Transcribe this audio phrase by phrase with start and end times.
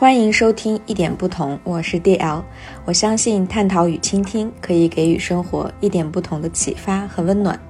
[0.00, 2.42] 欢迎收听一点不同，我是 DL。
[2.86, 7.60] 我相信探讨与倾听可以给予生活一点不同的启发和温暖。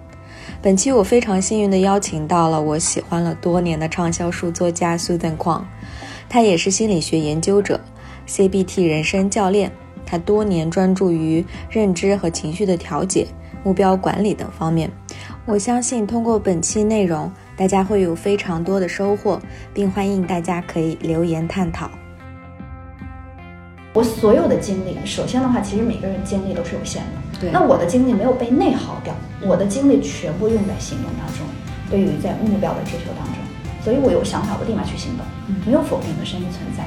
[0.63, 5.63] 本期我非常幸运的邀请到了我喜欢了多年的畅销书作家 Susan Kwong，
[6.29, 7.81] 他也是心理学研究者、
[8.29, 9.73] CBT 人生教练。
[10.07, 13.27] 他多年专注于认知和情绪的调节、
[13.65, 14.89] 目标管理等方面。
[15.47, 19.41] 我相信通过本期内容，大家会有非常多的收获，
[19.75, 21.91] 并欢迎大家可以留言探讨。
[23.93, 27.41] 我所有的精力，首先的话，其实每个人精力都是有限的。
[27.41, 31.45] 对那我的精力没有被内耗掉，我的精力全部用在行动当中，
[31.91, 33.35] 对于在目标的追求当中。
[33.83, 35.27] 所以我有想法，我立马去行动，
[35.67, 36.87] 没有否定的声音存在。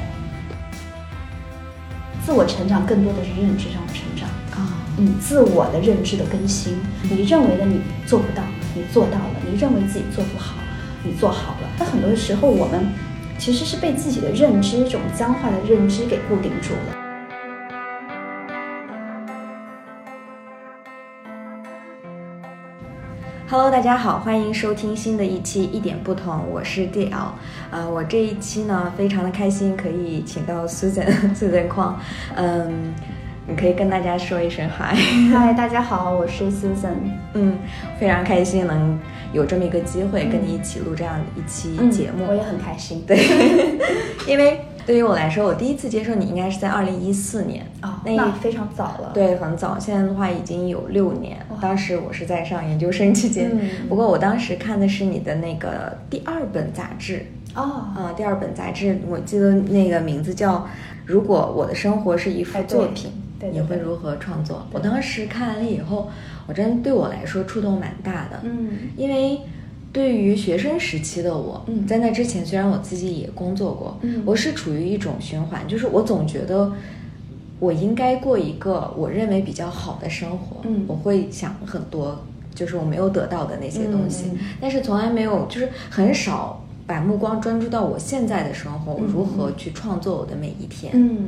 [2.26, 6.78] 自我成长更多的是认知上的成长，啊，嗯，自我的认知的更新。
[7.02, 8.44] 你认为的你做不到，
[8.74, 10.56] 你做到了；你认为自己做不好，
[11.04, 11.68] 你做好了。
[11.78, 12.88] 那很多时候我们
[13.38, 16.93] 其实是被自己的认知这种僵化的认知给固定住了。
[23.54, 27.12] Hello，大家好，欢迎收听新的一期一点不同，我是 DL。
[27.70, 31.94] 呃，我这一期呢非常的开心，可以请到 Susan Susan 邝，
[32.36, 32.96] 嗯，
[33.46, 34.96] 你可以跟大家说一声嗨。
[35.32, 36.96] 嗨，大家好，我是 Susan。
[37.36, 37.56] 嗯，
[38.00, 39.00] 非常开心能
[39.34, 42.26] 有这么一个机会跟你一起录这样一期节目。
[42.26, 43.04] 嗯我也很开心。
[43.06, 43.20] 对，
[44.26, 51.38] 因为对于我来说，我第一次接受你应该是在二零一四年哦，那那非常早了。，对，很早，现在的话已经有六年。
[51.62, 57.62] 当时我是在上研究生期间，嗯不过我当时看的是你的那个第二本杂志，哦，
[57.96, 60.56] 啊、第二本杂志我记得那个名字叫
[61.06, 63.12] 《如果我的生活是一幅作品，
[63.52, 64.58] 你会如何创作》。
[64.60, 66.10] 对我当时看完了以后，
[66.48, 69.40] 我真对我来说触动蛮大的，嗯因为
[69.94, 71.86] 对于学生时期的我，嗯。
[71.86, 74.24] 在那之前虽然我自己也工作过，嗯。
[74.26, 76.74] 我是处于一种循环，就是我总觉得
[77.60, 80.84] 我应该过一个我认为比较好的生活，嗯。
[80.88, 82.20] 我会想很多，
[82.56, 89.08] 就是我没有得到的那些东西，但是从来没有，就是很少把目光专注到我现在的生活，我嗯。
[89.14, 90.92] 如何去创作我的每一天。
[90.96, 91.28] 嗯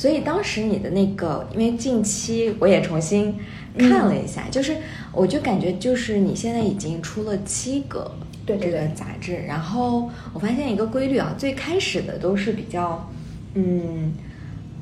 [0.00, 3.34] 所以当时你的那个，因为近期我也重新
[3.76, 4.74] 看了一下，就是
[5.12, 8.10] 我就感觉就是你现在已经出了七个
[8.46, 8.80] 对这个对。
[8.80, 13.10] 对对杂志，然后我发现一个规律啊，最开始的都是比较
[13.52, 14.14] 嗯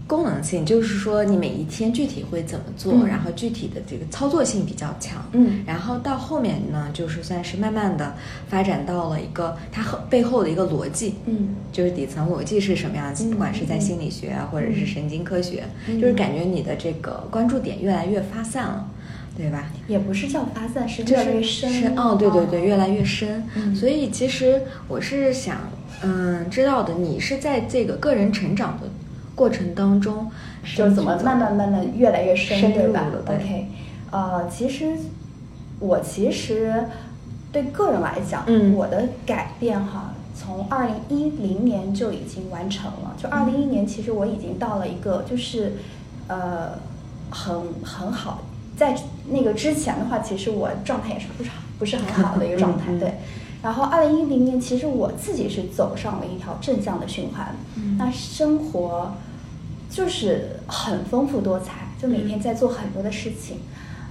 [0.09, 3.07] 功能性，就是说你每一天具体会怎么做，嗯。
[3.07, 5.63] 然后具体的这个操作性比较强，嗯。
[5.67, 8.15] 然后到后面呢，就是算是慢慢的
[8.49, 11.55] 发展到了一个它后背后的一个逻辑，嗯。
[11.71, 16.01] 就是底层逻辑是什么样子，嗯不管是在心理学啊，或者是神经科学，嗯。
[16.01, 18.89] 就是感觉你的这个关注点越来越发散了，
[19.37, 19.71] 对吧？
[19.87, 21.71] 也不是叫发散，是就是越来越深。
[21.71, 23.45] 是哦，对对对，越来越深。
[23.55, 23.77] 嗯。
[23.77, 25.59] 所以其实我是想，
[26.03, 28.89] 嗯，知道的，你是在这个个人成长的
[29.39, 30.29] 过程当中，
[30.77, 33.69] 就是怎么慢慢慢慢越来越深，对吧？OK，
[34.11, 34.97] 呃，其实
[35.79, 36.85] 我其实
[37.53, 43.15] 对个人来讲，嗯我的改变哈，从二零一零年就已经完成了。
[43.17, 45.75] 就二零一年，其实我已经到了一个就是
[46.27, 46.73] 呃
[47.31, 48.41] 很很好，
[48.77, 48.97] 在
[49.31, 53.15] 那个之前的话，其实我状态也是不是不是很好的一个状态， 对。
[53.63, 59.13] 然后二零一零年，其实我自己是走上了一条正向的循环，嗯那生活
[59.91, 63.59] 就是很丰富多彩，就每天在做很多的事情，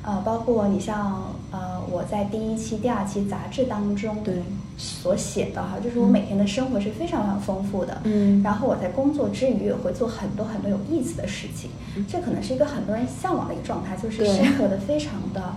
[0.03, 4.41] 呃，包括你像呃我在第一期、第二期杂志当中对。
[4.79, 8.43] 所写的哈，就是我每天的生活是非常非常丰富的，嗯。
[8.43, 11.71] 然后我在工作之余也会做很多很多有意思的事情，
[12.07, 15.55] 这可能是一个很多人向往的一个状态，就是生活的非常的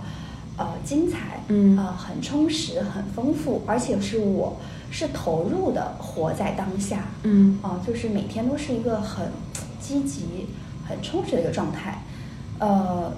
[0.57, 1.77] 呃精彩，嗯。
[1.77, 4.57] 呃很充实、很丰富，而且是我
[4.89, 7.59] 是投入的活在当下，嗯。
[7.61, 9.27] 啊、就是每天都是一个很
[9.91, 10.47] 积极、
[10.87, 12.03] 很充实的一个状态。
[12.59, 13.11] 呃，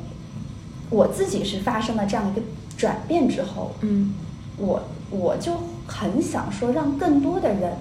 [0.89, 2.41] 我自己是发生了这样一个
[2.75, 4.16] 转变之后，嗯
[4.57, 5.53] 我我就
[5.85, 7.72] 很想说，让更多的人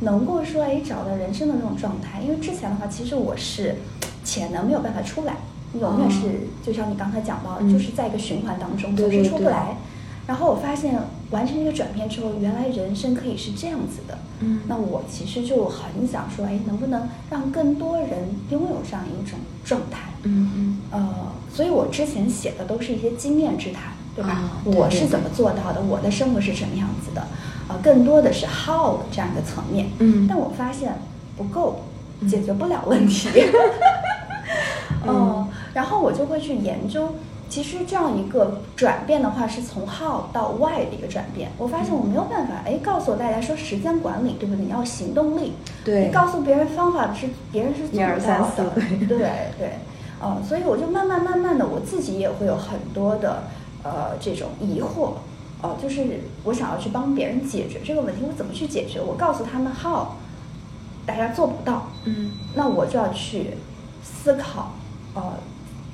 [0.00, 2.22] 能够说，哎，找到人生的那种状态。
[2.22, 3.76] 因为之前的话，其实我是
[4.24, 5.36] 潜能没有办法出来，
[5.72, 9.76] 你永远是、就像你刚才讲到，嗯就是在一个循环当中，总是出不来。
[10.26, 10.98] 然后我发现
[11.32, 14.16] 完成这个转变之后，原来人生可以是这样子的。
[14.40, 18.10] 嗯那我其实就很想说，哎，能不能让更多人
[18.50, 20.10] 拥有这样一种状态？
[20.24, 24.30] 嗯嗯呃，所以我之前写的都是一些经验之谈，对吧？
[24.30, 25.80] 啊对对对我是怎么做到的？
[25.82, 27.26] 我的生活是什么样子的？
[27.68, 29.88] 呃，更多的是 how 这样一个层面。
[29.98, 30.92] 嗯但我发现
[31.36, 31.82] 不够，
[32.20, 33.28] 嗯解决不了问题。
[35.04, 37.14] 嗯哦，然后我就会去研究，
[37.52, 41.50] 其实这样一个转变的话，是从 how 到 why 的一个转变。
[41.58, 44.64] 我发现我没有办法，哎，告诉大家说时间管理，对不对？
[44.64, 45.52] 你要行动力。
[45.84, 46.06] 对。
[46.06, 48.80] 你告诉别人方法是别人是做不到的。
[49.06, 49.18] 对
[49.58, 49.72] 对。
[50.18, 53.42] 呃，所以我就慢慢慢慢的，我自己也会有很多的
[53.82, 55.10] 呃这种疑惑，
[55.60, 58.98] 呃，就是我想要去帮别人解决这个问题，我怎么去解决？
[58.98, 60.06] 我告诉他们 how，
[61.04, 63.58] 大家做不到，嗯，那我就要去
[64.02, 64.72] 思考，
[65.14, 65.34] 呃，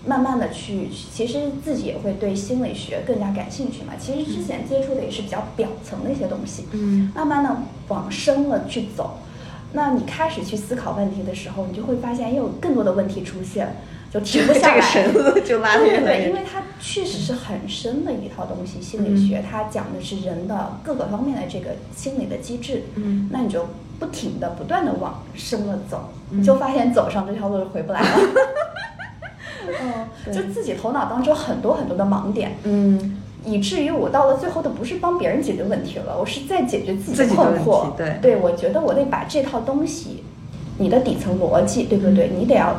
[0.09, 3.93] 慢慢的去，其实自己也会对心理学更加感兴趣嘛。
[3.99, 7.55] 其实之前接触的也是比较表层的一些东西，嗯，慢慢的
[7.89, 9.19] 往深了去走，
[9.75, 13.77] 那你开始去思考问题的时候，你就会发现又有更多的问题出现。
[14.11, 14.81] 就停不下来，
[15.45, 18.81] 就拉对对，因为它确实是很深的一套东西。
[18.81, 22.85] 心理学它讲的是人的各个方面的这个心理的机制。
[22.95, 23.67] 嗯，那你就
[23.99, 28.19] 不停的、不断的往深了走，你就发现走上这条路是回不来了。
[29.83, 32.57] 嗯，就自己头脑当中很多很多的盲点。
[32.65, 37.97] 嗯，以至于我到了最后都不是帮别人解决问题了，我是在解决自己的困惑。
[37.97, 40.23] 对，对我觉得我得把这套东西，
[40.79, 42.31] 你的底层逻辑，对不对？
[42.37, 42.75] 你得要。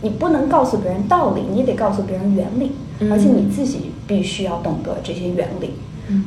[0.00, 2.70] 你不能告诉别人道理，你得告诉别人原理，
[3.10, 5.72] 而且你自己必须要懂得这些原理。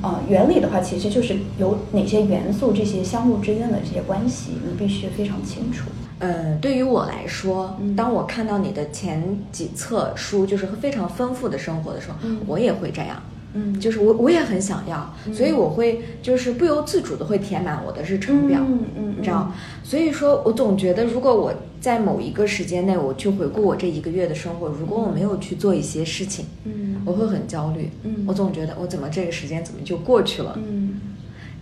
[0.02, 5.90] 啊，原理的话，其实就是有哪些元素，这些相互之间的这些关系，你必须非常清楚。
[6.20, 13.22] 呃，对于我来说，当我看到你的前几册书就是非常丰富的生活的时候，我也会这样。
[13.54, 19.52] 嗯，就是我我也很想要，所以我会就是不由自主的会填满我的日程表，嗯嗯，你知道，
[19.84, 31.00] 所以说我总觉得如果我在某一个时间内我去回顾我这一个月的生活，如果我没有去做一些事情，嗯，我会很焦虑，嗯，我总觉得我怎么这个时间怎么就过去了，嗯，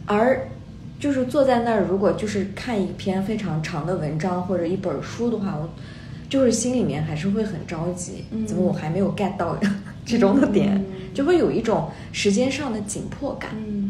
[0.06, 0.47] 而
[1.00, 5.69] 就是坐在那儿，如果就是看一篇非常长的文章或者一本书的话，我
[6.30, 9.57] 就是心里面还是会很着急，怎么我还没有 get 到
[10.06, 10.83] 这种的点。
[11.12, 13.50] 就会有一种时间上的紧迫感。
[13.57, 13.88] 嗯，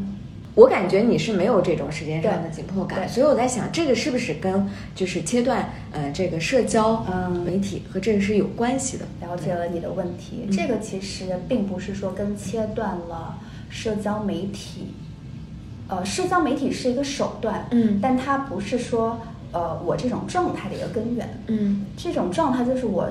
[0.60, 7.06] 我感觉你是没有这种时间上的紧迫感，所以我在想，这个是不是跟就是切断呃这个社交
[7.46, 9.06] 媒体和这个是有关系的？
[9.26, 13.38] 了解了你的问题，这个其实并不是说跟切断了
[13.70, 14.88] 社交媒体，
[15.88, 19.18] 呃，社交媒体是一个手段，嗯，但它不是说
[19.54, 23.10] 呃我这种状态的一个根源，嗯，这种状态就是我。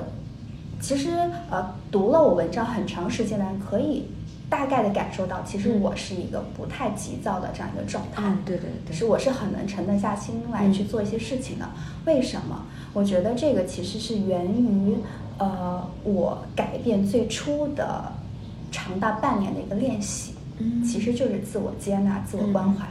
[0.81, 1.09] 其实，
[1.49, 4.05] 呃，读了我文章很长时间来，可以
[4.49, 8.23] 大概的感受到，其实我是一个不太急躁的这样一个状态。
[8.25, 11.69] 嗯，对对对，是我是很能沉得下心来去做一些事情的。
[12.05, 12.65] 为什么？
[12.93, 14.95] 我觉得这个其实是源于，
[15.37, 18.11] 呃，我改变最初的
[18.71, 20.33] 长达半年的一个练习。
[20.57, 22.87] 嗯，其实就是自我接纳、自我关怀。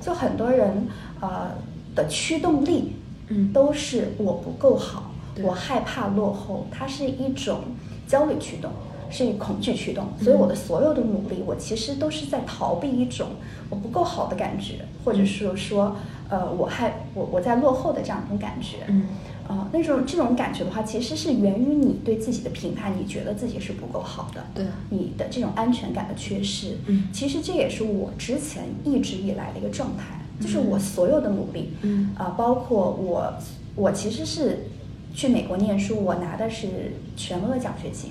[0.00, 0.88] 就很多人，
[1.20, 1.50] 呃，
[1.94, 2.96] 的驱动力，
[3.28, 5.12] 嗯，都是我不够好。
[5.42, 7.60] 我害怕落后，它是一种
[8.08, 8.70] 焦虑驱动，
[9.10, 13.28] 是以恐惧驱动，所以我的所有的努力，我其实都是在逃避一种
[13.70, 15.96] 我不够好的感觉，或者是说，
[16.28, 19.08] 呃，我还我我在落后的这样一种感觉，嗯，
[19.48, 33.32] 啊，那种这种感觉的话，其实是源于你对自己的评判，你觉得自己是不够好的，对，你的这种安全感的缺失，嗯，其实这也是我之前一直以来的一个状态，就是我所有的努力，嗯，啊，包括我
[33.74, 34.66] 我其实是。
[35.14, 36.68] 去美国念书，我拿的是
[37.16, 38.10] 全额奖学金。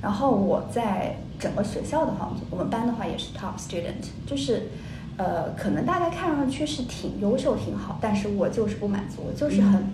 [0.00, 4.68] 然后我在整个学校的话，我们班的话也是 top student，就是，
[5.16, 9.90] 呃，可能大家看上去是挺优秀、挺好，但是我就是不满足，我就是很，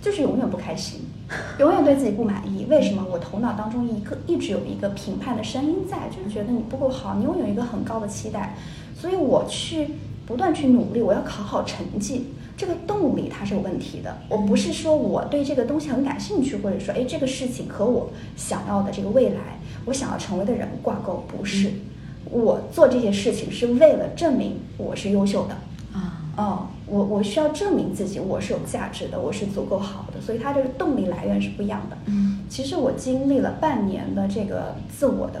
[0.00, 1.02] 就是永远不开心，
[1.58, 2.66] 永远对自己不满意。
[2.70, 3.04] 为什么？
[3.10, 8.56] 我头脑当中一个一直有一个评判的声音在，就是觉得你不够好，你拥有一个很高的期待，
[8.98, 9.88] 所以我去
[10.26, 12.28] 不断去努力，我要考好成绩。
[12.58, 21.70] 这个动力它是有问题的，我不是说我对这个东西很感兴趣，或者说，哎，这个事情和我想要的这个未来，我想要成为的人挂钩，不是。
[22.30, 25.54] 我做这些事情是为了证明我是优秀的
[25.96, 31.96] 啊，哦，我我需要证明自己我是有价值的，我是足够好的，所以它这个动力来源是不一样的。
[32.06, 35.40] 嗯，其实我经历了半年的这个自我的，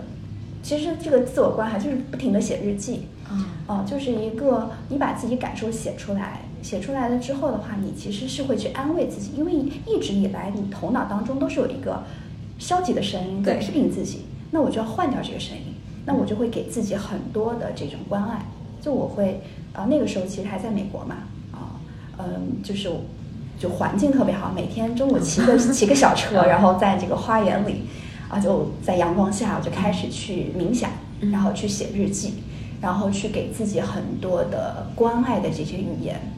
[0.62, 6.42] 其实这个自我关怀就是不停的写日记，啊，哦，就是一个你把自己感受写出来。
[6.62, 9.52] 写出来了之后的话，你其实是会去安慰自己，因为
[9.86, 12.02] 一直以来你头脑当中都是有一个
[12.58, 15.74] 消极的声音在批评自己，那我就要换掉这个声音，
[16.04, 18.46] 那我就会给自己很多的这种关爱，
[18.80, 19.40] 就我会
[19.72, 21.16] 啊那个时候其实还在美国嘛，
[21.52, 21.78] 啊
[22.18, 22.90] 嗯就是
[23.58, 27.82] 就环境特别好，每天中午骑个 骑个小车，然后在这个花园里
[28.28, 30.90] 啊就在阳光下我就开始去冥想，
[31.32, 32.34] 然后去写日记。
[32.80, 36.37] 然后去给自己很多的关爱的这些语言，嗯，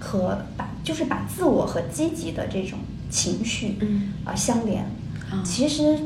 [0.00, 2.78] 和把就是把自我和积极的这种
[3.08, 4.82] 情绪，嗯啊相连。
[5.30, 5.96] 啊，其实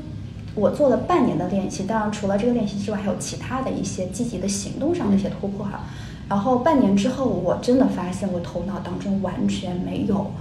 [0.55, 5.81] 我做了半年的练习，当然除了这个练习之外，还有其他的一些积极的行动上的一些突破哈。
[6.29, 10.33] 然后半年之后，我真的发现我头脑当中完全没有，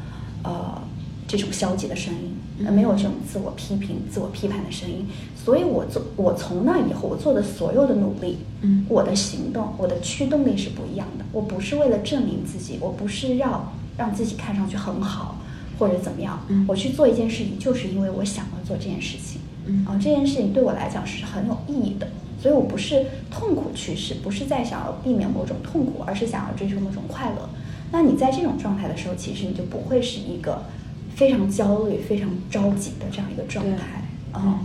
[0.43, 0.81] 呃，
[1.27, 5.07] 这种消极的声音，呃没有这种自我批评、自我批判的声音。
[5.43, 11.25] 所以我做，我从那以后我做的所有的努力，嗯我的行动，我的驱动力是不一样的。
[11.33, 15.37] 我不是为了证明自己，我不是要让自己看上去很好
[15.77, 19.41] 或者怎么样，嗯我去做一件事情，就是因为我想要做这件事情。
[19.65, 22.07] 嗯啊，这件事情对我来讲是很有意义的，
[22.41, 27.49] 所以我不是痛苦趋势，不是在想要避免某种痛苦，而是想要追求某种快乐。
[27.91, 30.63] 那你在这种状态的时候，其实你就不会是一个
[31.15, 34.03] 非常焦虑、非常着急的这样一个状对态。
[34.31, 34.59] 啊、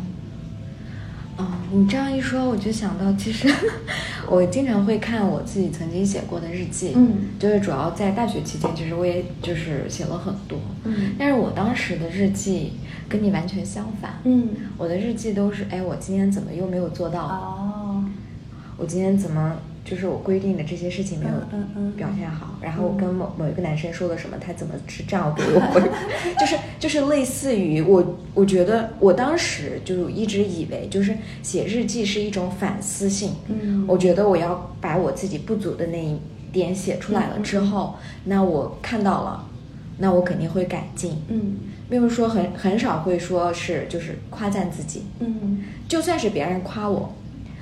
[1.38, 3.48] 哦，你这样一说，我就想到，其实
[4.28, 12.72] 我经常会看我自己曾经写过的日记，嗯就是主要在大学期间，其实我也就是写了很多，嗯但是我当时的日记
[13.08, 17.22] 跟你完全相反，嗯，我的日记都是，哎，我今天怎么又没有做到？
[17.22, 18.04] 哦，
[18.76, 19.54] 我今天怎么
[19.88, 25.80] 就是我规定的这些事情没有表现好，然后我跟某某一个男生说了什么，他怎么是这样给我回，
[26.38, 33.86] 就是就是类似于我，我觉得我当时就一直以为就是写日记是一种反思性，嗯。
[33.88, 36.18] 我觉得我要把我自己不足的那一
[36.52, 39.48] 点写出来了之后，那我看到了，
[39.96, 41.56] 那我肯定会改进，嗯。
[41.88, 45.64] 并不是说很很少会说是就是夸赞自己，嗯。
[45.88, 47.14] 就算是别人夸我，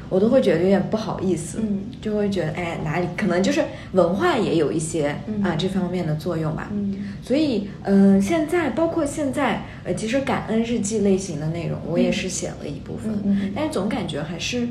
[0.08, 1.84] 我都会觉得有点不好意思，嗯。
[2.00, 5.42] 就会觉得哎哪里可能就是文化也有一些、嗯。
[5.42, 6.68] 啊这方面的作用吧。
[6.72, 6.96] 嗯。
[7.22, 13.52] 所以嗯、呃现在包括现在呃，其实感恩日记类型的内容我也是写了一部分，嗯嗯嗯。
[13.54, 14.68] 但是总感觉还是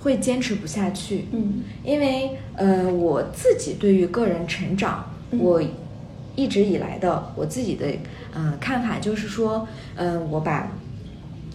[0.00, 1.60] 会坚持不下去，嗯。
[1.84, 5.38] 因为呃我自己对于个人成长，嗯。
[5.40, 5.62] 我
[6.34, 7.86] 一直以来的我自己的
[8.34, 10.70] 呃看法就是说，嗯、我把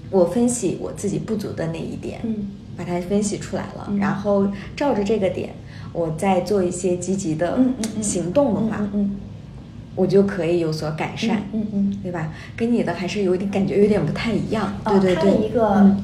[0.10, 2.48] 我分析我自己不足的那一点，嗯
[2.84, 3.98] 把它分析出来了，嗯。
[3.98, 5.54] 然后照着这个点，
[5.94, 7.60] 我再做一些积极的
[8.02, 9.16] 行动的话，嗯嗯
[9.96, 11.98] 我就可以有所改善，嗯嗯。
[12.02, 12.32] 对吧？
[12.56, 16.04] 跟你的还是有点感觉有点不太一样，呃对对对，它的一个嗯。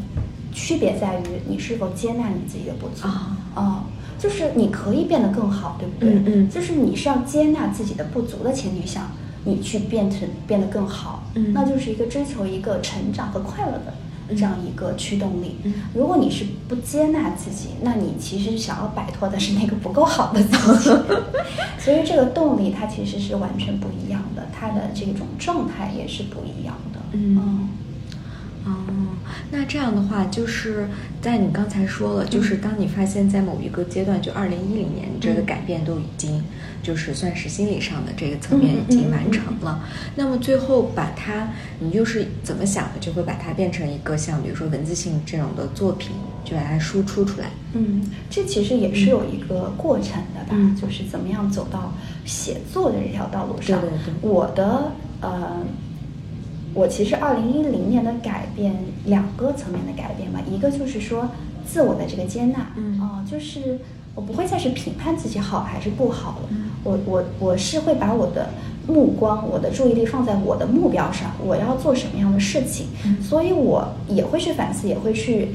[0.54, 3.84] 区别在于你是否接纳你自己的不足啊哦
[4.18, 6.10] 就是你可以变得更好，对不对？
[6.16, 6.50] 嗯嗯。
[6.50, 9.12] 就是你是要接纳自己的不足的前提下，
[9.46, 11.54] 你去变成变得更好，嗯。
[11.54, 13.94] 那就是一个追求一个成长和快乐的
[14.30, 15.58] 这样一个驱动力。
[15.64, 15.74] 嗯。
[15.94, 20.90] 如果你是不接纳自己，那你其实想要摆脱的是那个不够好的自己，
[21.80, 27.00] 所以这个动力它其实是完全不一样的，它的这种状态也是不一样的。
[27.14, 27.70] 嗯
[28.68, 28.84] 哦，
[29.52, 30.88] 那这样的话，就是
[31.22, 36.44] 在你刚才说了，就是当你发现，在某一个阶段，就二零一零年，你这个嗯改变都已经，
[36.84, 39.84] 就是算是心理上的这个层面已经嗯完成了。
[40.16, 43.00] 那么最后把它，你又是怎么想的？
[43.00, 46.12] 就会把它变成一个像比如说文字性这种的作品，
[46.44, 47.48] 就把它输出出来。
[47.74, 51.94] 嗯，这其实也是有一个过程的吧，嗯就是怎么样走到
[52.26, 53.80] 写作的这条道路上。
[53.80, 55.66] 对对对我的呃，
[56.78, 58.72] 我其实二零一零年的改变
[59.06, 61.28] 两个层面的改变吧，一个就是说
[61.66, 63.00] 自我的这个接纳，嗯。
[63.02, 63.80] 啊、就是
[64.14, 66.70] 我不会再去评判自己好还是不好了，嗯。
[66.84, 68.50] 我我我是会把我的
[68.86, 73.20] 目光、我的注意力放在我的目标上，我要做什么样的事情，嗯。
[73.24, 75.48] 所以我也会去反思，也会去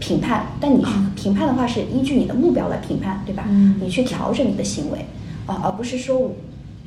[0.00, 0.46] 评判。
[0.58, 1.12] 但你嗯。
[1.14, 3.44] 评判的话是依据你的目标来评判，对吧？
[3.46, 3.76] 嗯。
[3.78, 5.04] 你去调整你的行为，
[5.44, 6.34] 啊、而不是说我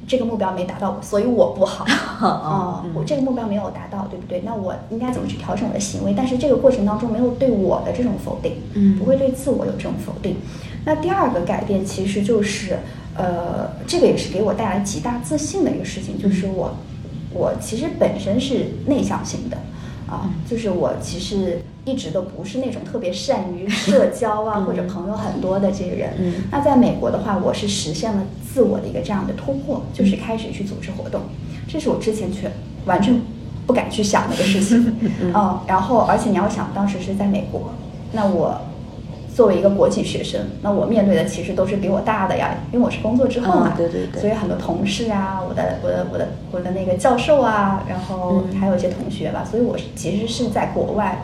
[0.07, 1.85] 这个目标没达到，所以我不好。
[2.25, 4.41] 啊、嗯我这个目标没有达到，对不对？
[4.45, 6.13] 那我应该怎么去调整我的行为？
[6.15, 10.37] 但是这个过程当中没有对我的这种否定，嗯不会对自我有这种否定。
[10.85, 12.77] 那第二个改变其实就是，
[13.15, 16.75] 呃，这个也是给我带来极大自信的一个事情，就是我，
[17.33, 19.57] 我其实本身是内向型的，
[20.07, 26.13] 啊，就是我其实一直都不是那种特别善于社 交啊，或者朋友很多的这个人。
[26.19, 31.21] 嗯那在美国的话，我是实现了自我的一个这样的突破，就是开始去组织活动，
[31.67, 32.51] 这是我之前全
[32.85, 33.19] 完全
[33.65, 34.95] 不敢去想的一个事情。
[35.21, 37.71] 嗯，然后而且你要想，当时是在美国，
[38.11, 38.61] 那我。
[39.35, 51.21] 作为一个国际学生，那我面对的其实都是比我大的呀，因为我是工作之后嘛，嗯对对对所以很多同事啊，我的我的我的我的那个教授啊，然后嗯还有一些同学吧，所以我其实是在国外，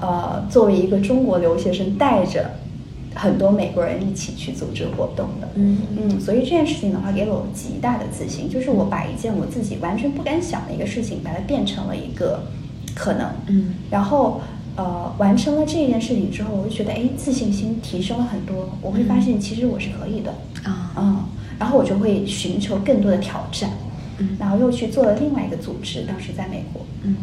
[0.00, 2.50] 呃，作为一个中国留学生，带着
[3.14, 5.48] 很多美国人一起去组织活动的。
[5.54, 12.40] 嗯嗯，所以这件事情的话，给了我极大的自信，就是我把一件我自己完全不敢想的一个事情，把它变成了一个
[12.96, 13.28] 可能。
[13.46, 14.40] 嗯然后
[14.76, 18.68] 呃，完成了这件事情之后，我就觉得哎，自信心提升了很多。
[18.82, 20.30] 我会发现其实我是可以的。
[20.64, 21.18] 啊嗯，
[21.58, 23.70] 然后我就会寻求更多的挑战，
[24.18, 27.16] 嗯然后又去做了另外一个组织，当时在美国，嗯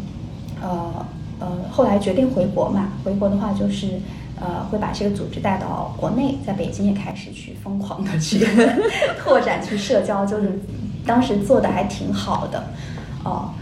[0.61, 1.05] 呃，
[1.39, 3.99] 呃，后来决定回国嘛，回国的话就是
[4.39, 8.45] 呃会把这个组织带到国内，在北京也开始去疯狂的去
[9.21, 10.59] 拓展去社交，就是
[11.05, 12.63] 当时做的还挺好的，
[13.25, 13.29] 哦。
[13.31, 13.53] 呃，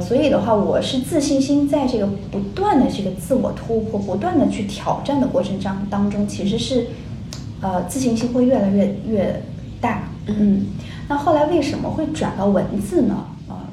[0.00, 6.88] 所以的话，我是自信心在这个不断的这个自我突破、不断的去挑战的过程当当中，其实是，
[7.60, 9.42] 呃，自信心会越来越越
[9.80, 10.08] 大。
[10.26, 10.66] 嗯，
[11.08, 13.26] 那后来为什么会转到文字呢？
[13.48, 13.70] 啊，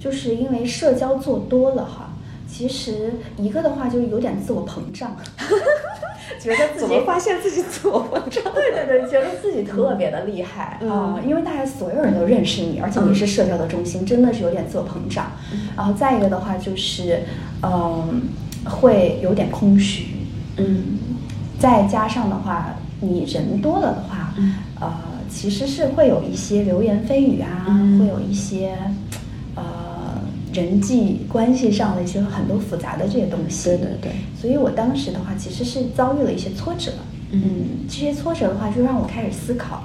[0.00, 2.05] 就是因为社交做多了哈。
[2.48, 5.16] 其实一个的话就有点自我膨胀，
[6.40, 10.78] 觉得自己发现自己自我膨胀，对对对，觉得自己特别的厉害。
[10.88, 15.32] 啊，因为大家所有人都认识你，而且你是社交的中心，真的是有点自我膨胀。
[15.76, 17.22] 然后再一个的话就是，
[17.62, 18.22] 嗯，
[18.64, 20.06] 会有点空虚，
[20.56, 20.98] 嗯，
[21.58, 24.32] 再加上的话，你人多了的话，
[24.80, 24.94] 呃，
[25.28, 27.66] 其实是会有一些流言蜚语啊，
[27.98, 28.78] 会有一些。
[30.56, 36.92] 人际关系上的一些很多复杂的这些东西，对对对，所以我当时的话其实是遭遇了一些挫折，
[37.30, 37.42] 嗯，
[37.86, 39.84] 这些挫折的话就让我开始思考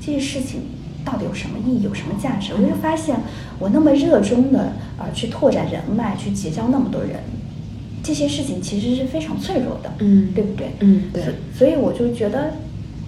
[0.00, 0.60] 这些事情
[1.04, 2.52] 到底有什么意义，有什么价值。
[2.54, 3.16] 我就发现
[3.58, 4.60] 我那么热衷的
[4.96, 7.18] 啊去拓展人脉，去结交那么多人，
[8.02, 10.68] 这些事情其实是非常脆弱的，嗯，对不对？
[10.80, 11.24] 嗯，对。
[11.56, 12.54] 所以我就觉得，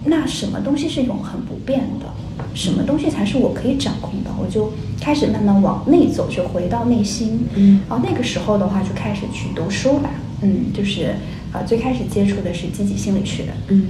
[0.03, 2.05] 那什么东西是永恒不变的？
[2.53, 4.29] 什么东西才是我可以掌控的？
[4.39, 7.47] 我就开始慢慢往内走，就回到内心。
[7.55, 10.09] 嗯，然后那个时候的话，就开始去读书吧。
[10.41, 11.15] 嗯，就是
[11.51, 13.53] 呃，最开始接触的是积极心理学。
[13.67, 13.87] 嗯，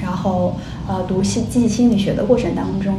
[0.00, 0.56] 然后
[0.88, 2.96] 呃，读心积极心理学的过程当中，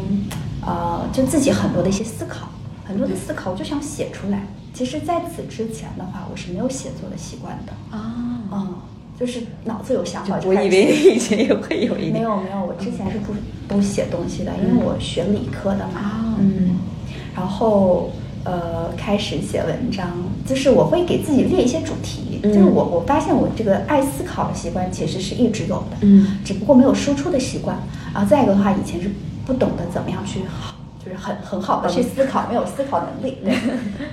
[0.62, 2.50] 呃，就自己很多的一些思考，
[2.86, 4.48] 很多的思考，我就想写出来。
[4.74, 7.98] 其实在此之前的话，我是没有写作的习惯的。
[7.98, 8.76] 啊，嗯。
[9.20, 13.34] 就是脑子有想法，我以为你以前也会有一没有没有，我之前是不
[13.68, 16.78] 不写东西的，因为我学理科的嘛，嗯，
[17.36, 18.12] 然后
[18.44, 20.08] 呃开始写文章，
[20.46, 27.76] 就是我会给自己列一些主题，就是我我发现我这个爱思考的习惯其实是一直有的，嗯，只不过没有输出的习惯，
[28.14, 29.10] 然后再一个的话，以前是
[29.48, 33.52] 不懂得怎么样去好，就是很很好的去思考，没有思考能力，对，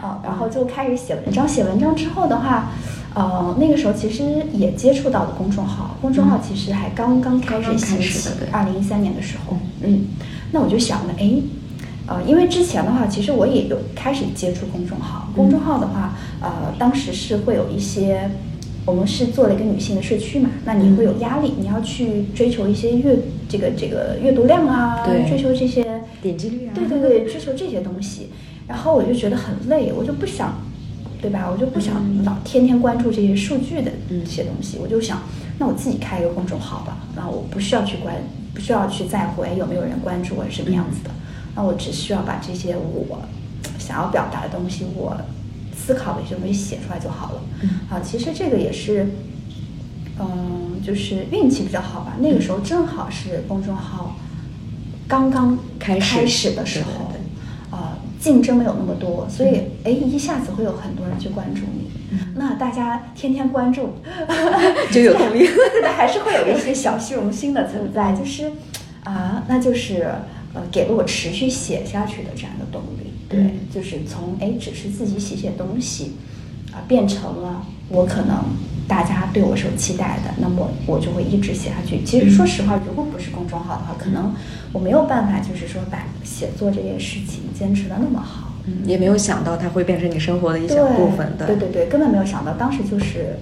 [0.01, 2.71] 啊， 然后就开始写文章，写文章之后的话。
[3.15, 10.07] 呃，那个时候其实也接触到了公众号，公众号其实还刚刚开始兴起，二零一三年的时候，嗯，
[10.51, 11.35] 那我就想了，哎，
[12.07, 18.29] 呃，因为之前的话，其实我也有开始接触公众号，公众号的话，呃，当时是会有一些，
[18.85, 23.17] 我们是做了一个女性的社区嘛，那你会有压力，你要去追求一些阅
[23.49, 28.31] 这个这个阅读量啊，追求这些点击率啊，对对对，追求这些东西，
[28.67, 30.53] 然后我就觉得很累，我就不想。
[31.25, 31.49] 对吧？
[31.51, 35.23] 我就不想老天天关注这些数据的这些东西，我就想，
[35.59, 36.99] 那我自己开一个公众号吧。
[37.17, 38.15] 然后我不需要去关，
[38.53, 41.11] 不需要去在乎哎有没有人关注我什么样子的。
[41.57, 43.23] 那我只需要把这些我
[43.79, 45.17] 想要表达的东西，我
[45.75, 47.41] 思考的一些东西写出来就好了。
[47.89, 49.09] 啊，其实这个也是，
[50.21, 52.19] 嗯，就是运气比较好吧。
[52.21, 54.15] 那个时候正好是公众号
[55.09, 57.15] 刚刚开始的时候。
[58.25, 61.91] 竞争没有那么多，所以哎，一下子会有很多人去关注你。
[62.37, 63.91] 那大家天天关注，
[64.91, 65.47] 就有 动力。
[65.83, 68.51] 那还是会有一些小虚荣心的存在，就是
[69.03, 70.09] 啊，那就是
[70.55, 73.13] 呃，给了我持续写下去的这样的动力。
[73.29, 76.15] 对，就是从哎，只是自己写写东西
[76.73, 78.43] 啊，变成了我可能
[78.87, 82.03] 大家对我是有期待的，那么我就会一直写下去。
[82.05, 84.33] 其实说实话，如果不是公众号的话，可能。
[84.73, 93.39] 我没有办法，就是说把写作这件事情坚持的那么好，嗯，也没有想到它会变成你生活的一小部分，对对对，根本没有想到，当时就是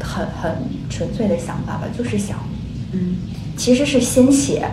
[0.00, 0.56] 很很
[0.88, 2.38] 纯粹的想法吧，就是想，
[2.92, 3.16] 嗯，
[3.58, 4.66] 其实是先写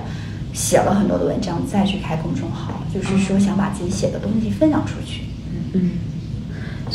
[0.54, 5.92] 写了很多的文章，再去开公众号，就是说想把自己写的东西分享出去，嗯嗯。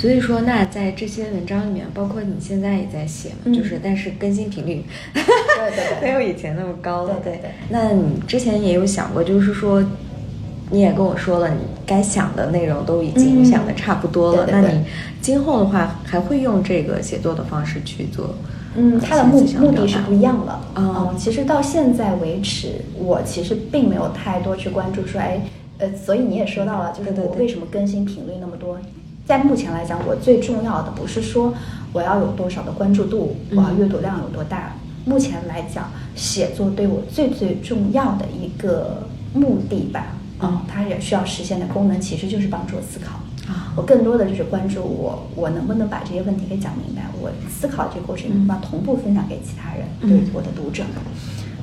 [0.00, 4.82] 所以说，那在这些文章里面，包括你现在也在写嘛，就是，但是更新频率，
[5.12, 5.22] 对
[5.76, 7.16] 对， 没有以前那么高了。
[7.22, 7.50] 对对对。
[7.68, 9.84] 那你之前也有想过，就是说，
[10.70, 14.46] 你也跟我说了，你该想的内容都已经想的差不多了。
[14.50, 14.82] 那你
[15.20, 18.34] 今后的话，还会用这个写作的方式去做？
[18.76, 20.58] 嗯，它的目目的是不一样的。
[20.76, 25.42] 嗯，其实到现在为止，我其实并没有太多去关注说，哎，
[25.76, 28.78] 呃，所以你也说到了，就是我为什么更新频率那么多？
[29.30, 31.54] 在目前来讲，我最重要的不是说
[31.92, 34.72] 我要有多少的关注度，我要阅读量有多大。
[35.04, 40.06] 目前来讲，写作对我最最重要的一个目的吧，
[40.40, 43.20] 嗯，它也需要实现的功能，其实就是帮助我思考。
[43.48, 47.02] 啊，我更多的就是关注我，我能不能把这些问题给讲明白？
[47.20, 50.82] 我思考这个过程，能不能同步分享给其他人，对我的读者。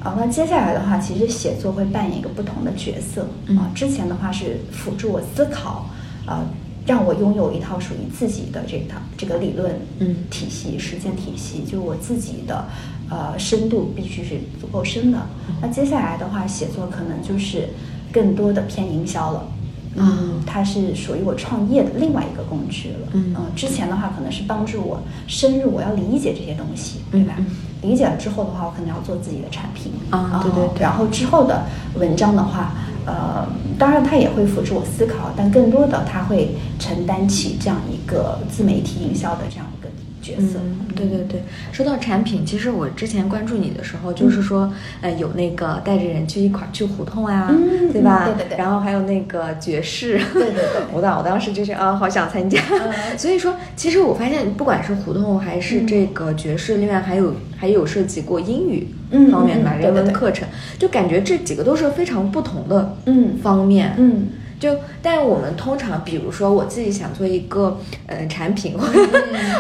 [0.01, 3.27] 啊，那接下来的话，其实写作会扮演一个不同的角色。
[3.57, 5.89] 啊，之前的话是辅助我思考，
[6.25, 6.45] 啊。
[6.87, 12.65] 让我拥有一套属于自己的这套这个理论嗯体系、实践体系，就我自己的
[13.09, 15.27] 呃深度必须是足够深的。
[15.61, 17.69] 那接下来的话，写作可能就是
[18.11, 19.51] 更多的偏营销了。
[19.99, 23.07] 嗯它是属于我创业的另外一个工具了。
[23.13, 27.35] 嗯呃之前的话可能是帮助我深入，我要理解这些东西，对吧？
[27.39, 27.45] 嗯
[27.81, 30.81] 理解了之后的话，我可能要做自己的产品啊对对对。
[30.81, 31.63] 然后之后的
[31.95, 32.73] 文章的话，
[33.05, 39.65] 呃，当然它也会辅助我思考，但更多的它会承担起这样一个自媒体营销的这样
[40.27, 40.59] 角色。
[40.61, 48.25] 嗯，对对对，说到产品，其实我之前关注你的时候，就是说，呃，有那个带着人去一块儿去胡同啊，嗯对吧？
[48.27, 48.57] 嗯对对对。
[48.57, 50.81] 然后还有那个爵士，对对对。
[50.93, 52.59] 舞蹈， 我当时就是啊，好想参加。
[52.69, 52.91] 嗯。
[53.17, 63.37] 所以说，其实我发现，不管是胡同还是这个爵士，另外还有还有涉及过英语嗯方面的吧，人文课程，就感觉这几个都是非常不同的嗯。
[63.41, 63.93] 方面。
[63.97, 64.27] 嗯
[64.59, 68.75] 就，但我们通常，比如说我自己想做一个呃产品，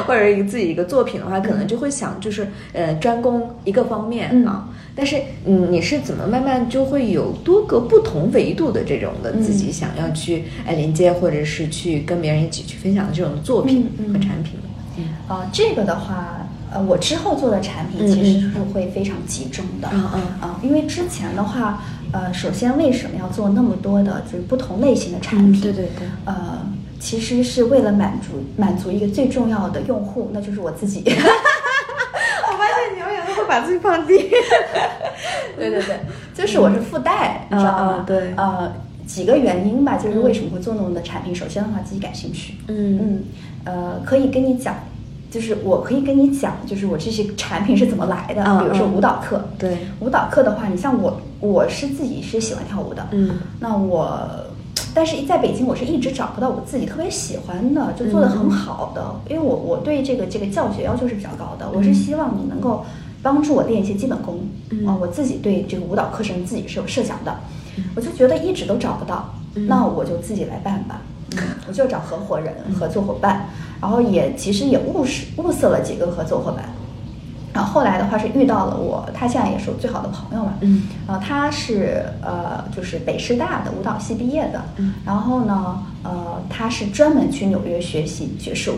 [0.05, 4.69] 或者、 一个自己一个作品的话，可能就会想就是呃专攻一个方面、嗯啊。
[4.95, 14.53] 但是嗯，你是怎么慢慢就会有多个不同维度的这种的嗯自己想要去哎连接，或者是去跟别人一起去分享的这种作品和产品？
[14.97, 19.87] 嗯呃，这个的话，呃，我之后做的产品嗯其实是会非常集中的。
[19.93, 25.59] 嗯嗯啊因为之前的话，呃，首先为什么要做那么多的就是不同类型的产品？
[25.59, 26.67] 嗯对对对呃，
[26.99, 31.03] 其实是为了满足满足一个最重要的用户，那就是我自己。
[31.07, 34.17] 我发现你永远都会把自己放低。
[35.57, 35.99] 对对对，
[36.33, 38.03] 就是我是附带，你知道吗？
[38.07, 38.71] 对呃，
[39.05, 41.35] 几个原因吧，就是为什么会做那么多产品。
[41.35, 42.55] 首先的话，自己感兴趣。
[42.67, 43.23] 嗯嗯，
[43.65, 44.75] 呃，可以跟你讲，
[45.29, 48.43] 就是我可以跟你讲，就是我这些产品是怎么来的。
[48.43, 48.93] 嗯比如说嗯。
[48.93, 49.77] 舞蹈课，对。
[49.99, 53.31] 舞蹈课的话，你像我，我是自己是喜欢跳舞的，嗯。
[53.59, 54.17] 那我，
[54.93, 62.85] 但是在北京我是一直找不到我自己特别喜欢的，就做的很好的，因为我我对这个这个教学要求是比较高的，我是希望你能够
[63.21, 64.87] 帮助我练一些基本功，嗯。
[64.87, 67.35] 啊，我自己对这个舞蹈课程自己是有设想的，
[67.95, 69.67] 我就觉得一直都找不到，嗯。
[69.67, 71.01] 那我就自己来办吧，
[71.35, 73.47] 嗯，我就找合伙人、合作伙伴，
[73.81, 76.63] 然后也其实也物识物色了几个合作伙伴。
[77.53, 80.53] 然后后来的话是遇到了我，他现在也是我最好的朋友嘛。
[80.61, 88.75] 嗯呃，他是呃就是北师大的舞蹈系毕业的，嗯然后呢，呃，他是专门去纽约学习爵士舞。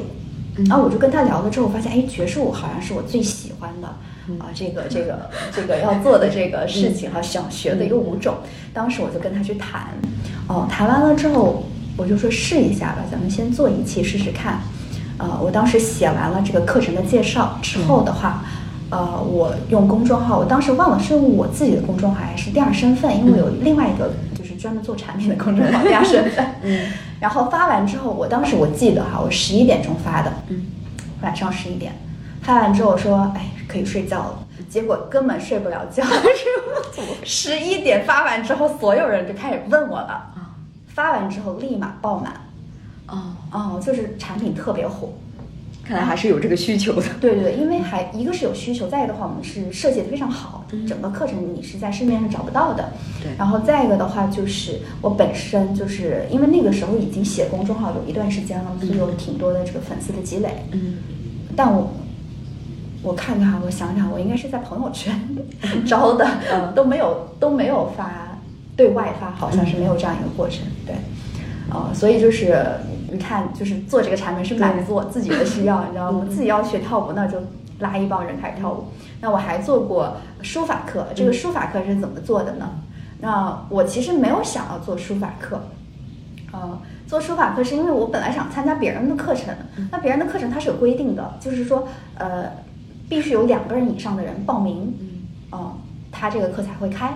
[0.57, 3.87] 嗯然后我就跟他聊了之后，发现哎，爵士舞好像是我最喜欢的
[4.27, 8.35] 嗯啊、这个这个这个要做的这个事情哈、想学的一个舞种。
[8.73, 9.87] 当时我就跟他去谈，
[10.47, 11.63] 哦，谈完了之后，
[11.99, 14.61] 我就说试一下吧，咱们先做一期试试看。
[15.17, 18.41] 呃，我当时写完了这个课程的介绍之后的话，
[18.89, 26.45] 呃，我用公众号，我当时忘了是用我自己的公众号还是第二身份，因为我有另外一个就是专门做产品的公众号，第二身份。
[26.63, 30.67] 嗯 然后发完之后，我当时我记得哈，我十一点钟发的，嗯
[31.21, 31.91] 晚上十一点，
[32.41, 34.39] 发完之后我说，哎，可以睡觉了。
[34.69, 36.01] 结果根本睡不了觉，
[37.25, 40.31] 十一点发完之后，所有人就开始问我了。
[40.99, 42.33] 啊发完之后立马爆满，
[43.07, 45.13] 哦，哦，就是产品特别火。
[45.81, 47.03] 看来还是有这个需求的。
[47.19, 52.89] 对对对，因为还一个是有需求，再一个的话，我们是设计的非常好，嗯整个课程你是在市面上找不到的。
[53.23, 60.65] 对然后再一个的话，就是我本身就是因为那个时候已经写公众号有一段时间了，所以有挺多的这个粉丝的积累。
[60.73, 60.97] 嗯
[61.55, 61.91] 但我
[63.01, 65.17] 我看看，我想想，我应该是在朋友圈
[65.87, 68.28] 招的，嗯都没有都没有发
[68.79, 70.63] 对外发，好像是没有这样一个过程。
[70.85, 70.95] 对，
[71.69, 72.65] 呃，所以就是
[73.11, 76.21] 你看，就是做这个产品是满足我自己的需要，你知道吗？
[76.23, 77.37] 嗯自己要学跳舞，那就
[77.79, 78.85] 拉一帮人开始跳舞。
[79.19, 82.69] 那我还做过书法课，这个书法课是怎么做的呢？
[83.19, 85.59] 那我其实没有想要做书法课，
[86.53, 89.53] 呃，做书法课是因为我本来想参加别人的课程，
[89.91, 91.85] 那别人的课程它是有规定的，就是说，
[92.17, 92.45] 呃，
[93.09, 95.09] 必须有两个人以上的人报名，嗯
[95.51, 95.73] 哦、
[96.13, 97.11] 他这个课才会开。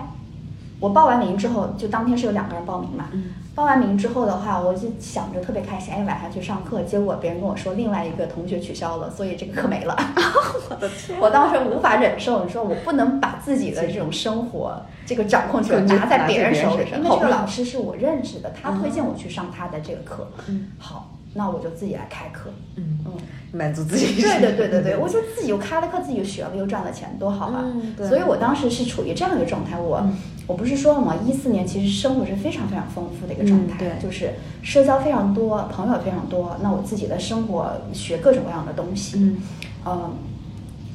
[0.84, 3.08] 我报完名之后，就当天是有两个人报名嘛。
[3.12, 9.96] 嗯报完名之后的话，我就想着特别开心，哎，晚上去上课，结果别人跟我说另外一个同学取消了，所以这个课没了。
[10.68, 20.28] 我的天我当时无法忍受，你说我不能把自己的这种生活这个掌控权拿在别人手里，因为这个老师是我认识的，他推荐我去上他的这个课。
[20.48, 22.50] 嗯好，那我就自己来开课。
[22.74, 23.12] 嗯，嗯，
[23.52, 24.20] 满足自己。
[24.20, 27.64] 对对对对对， 我就自己又开了课，自己又学了，又赚了钱，多好啊！
[27.98, 29.78] 所以我当时是处于这样一个状态。
[29.78, 31.14] 我、嗯我不是说了吗？
[31.26, 36.56] 一四年其实生活是非常非常丰富的一个状态，嗯对就是社交非常多，朋友非常多。
[36.62, 39.36] 那我自己的生活学各种各样的东西，嗯
[39.84, 40.10] 呃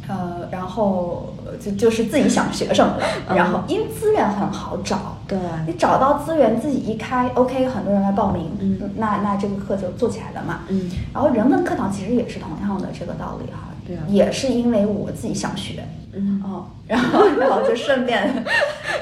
[0.08, 10.62] 呃，然后就就是自己想学什么了，嗯然后因为资源很好找，对，你找到资源自己一开，OK，很多人来报名，嗯那那这个课就做起来了嘛。
[10.70, 15.84] 嗯然后人文课堂其实也是同样的这个道理哈，对啊也是因为我自己想学，
[16.14, 16.42] 嗯。
[16.44, 18.44] 哦， 然后然后就顺便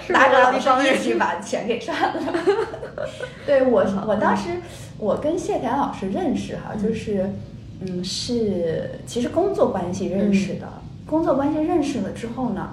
[0.09, 2.21] 拉着老师一起把钱给赚了。
[3.45, 4.49] 对我，我当时
[4.97, 7.29] 我跟谢田老师认识哈，就是
[7.81, 10.67] 嗯是其实工作关系认识的，
[11.05, 12.69] 工作关系认识了之后呢，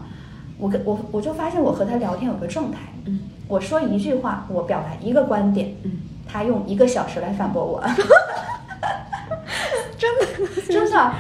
[0.58, 3.20] 我跟我我就发现我和他聊天有个状态，嗯。
[3.46, 7.84] 我说一句话，我表达一个观点，嗯，他用一个小时来反驳我。
[9.98, 10.26] 真的
[10.66, 11.12] 真的，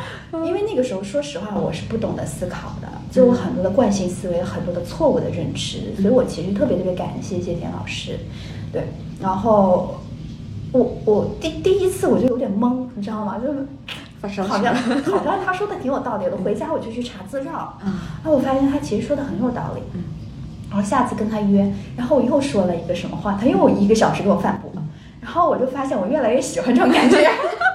[0.46, 2.83] 因为那个时候说实话，我是不懂得思考的，
[3.14, 8.18] 就有很多的惯性思维，很多的错误的认知，所以我其实特别特别感谢谢田老师。
[8.72, 8.88] 对，
[9.20, 10.00] 然后
[10.72, 13.38] 我我第第一次我就有点懵，你知道吗？
[13.40, 14.74] 就是好像
[15.04, 17.78] 好像他说的挺有道理的，回家我就去查资料，啊
[18.22, 19.82] 然后我发现他其实说的很有道理。
[19.94, 20.02] 嗯
[20.70, 24.72] 然后下次跟他约，然后我又说了一个什么话，他又一个小时给我反驳，
[25.20, 27.16] 然后我就发现我越来越喜欢这种感觉。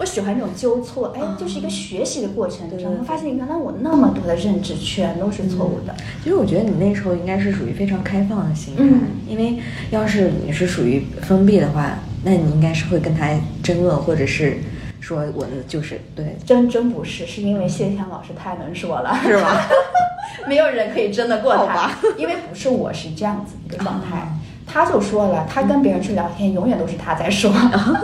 [0.00, 2.96] 我喜欢这种纠错，哎，就是一个学习的过程，你知道吗？
[3.00, 5.94] 对发现原来我那么多的认知全都是错误的。
[6.22, 9.00] 其实我觉得你那时候应该是属于非常开放的心态，嗯。
[9.28, 9.58] 因为
[9.90, 13.28] 要是你是属于封闭的话，那你应该是会跟他
[13.62, 14.58] 争论，或者是
[15.00, 19.68] 说我的就是对，真真不是，是因为谢天老师太能说了，是吧？
[20.48, 21.66] 没有人可以争得过他。
[21.72, 24.16] 吧，因为不是我是这样子一个状态。
[24.16, 24.28] 啊。
[24.66, 27.52] 他就说了，他跟别人去聊天，永远都是他在说，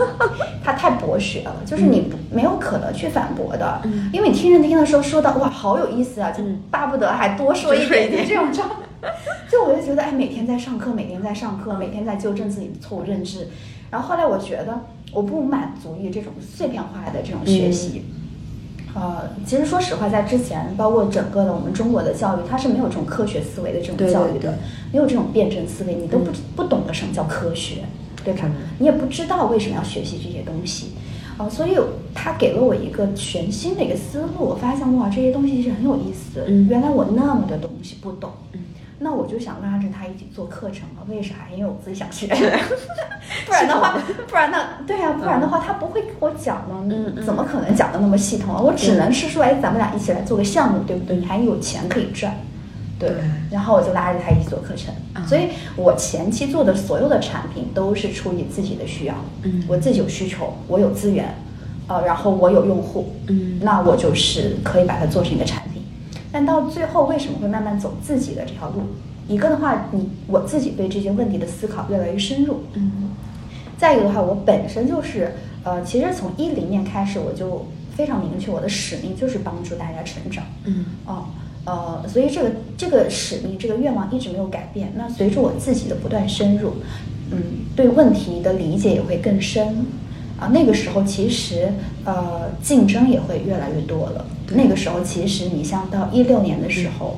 [0.63, 4.09] 他太博学了，就是你没有可能去反驳的，嗯。
[4.13, 6.61] 因为你听着听的时候说的哇好有意思啊，就嗯。
[6.69, 8.75] 巴不得还多说一点点这种状态。
[9.51, 13.47] 就我就觉得，哎，每天在上课，每天在上课，每天在纠正自己的错误认知。
[13.89, 14.79] 然后后来我觉得，
[15.11, 18.05] 我不满足于这种碎片化的这种学习。
[18.93, 24.51] 呃，其实说实话，在之前，包括整个的我们中国的教育，它是没有这种科学思维的这种教育的，对
[24.91, 27.83] 没有这种辩证思维，你都不、嗯不懂得什么叫科学，
[28.23, 28.51] 对吧嗯？
[28.79, 30.91] 你也不知道为什么要学习这些东西。
[31.37, 31.75] 啊、所以
[32.13, 36.43] 他给了我一个全新的一个思路，我发现哇，这些东西是很有意思。
[36.47, 38.59] 嗯原来我那么多东西不懂，嗯
[38.99, 41.03] 那我就想拉着他一起做课程了。
[41.07, 41.33] 为啥？
[41.51, 42.27] 因为我自己想学，
[43.45, 46.75] 不然的话，不然那对啊、不然的话他不会给我讲呢。
[46.89, 48.61] 嗯嗯怎么可能讲的那么系统啊？
[48.61, 51.17] 我只能是说，哎，咱们俩一起来做个项目，对不对？
[51.17, 52.33] 你还有钱可以赚。
[52.99, 53.17] 对对，
[53.49, 61.33] 然后我就拉着他一起做课程，嗯所以我前期做的所有的产品都是出于自己的需要，嗯我自己有需求，我有资源，
[61.87, 65.81] 呃，然后我有用户，嗯那我就是可以把它做成一个产品。
[66.31, 68.83] 但到最后为什么会慢慢走自己的这条路？
[69.27, 73.00] 一个的话，你我自己对这些问题的思考越来越深入，嗯
[73.81, 75.31] 再一个的话，我本身就是，
[75.63, 77.65] 呃，其实从一零年开始，我就
[77.97, 80.43] 非常明确我的使命就是帮助大家成长。
[80.65, 81.25] 嗯哦，
[81.65, 84.93] 呃，所以这个这个使命、这个愿望一直没有改变。
[84.95, 86.73] 那随着我自己的不断深入，
[87.31, 87.41] 嗯，
[87.75, 89.83] 对问题的理解也会更深。
[90.39, 91.73] 啊，那个时候其实
[92.05, 94.27] 呃竞争也会越来越多了。
[94.53, 97.17] 那个时候其实你像到一六年的时候，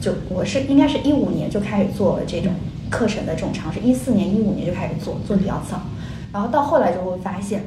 [0.00, 2.52] 就我是应该是一五年就开始做这种
[2.90, 5.80] 课程的这种尝试，一四年、一五年就开始做，做的比较早。
[6.32, 7.64] 然后到后来就会发现，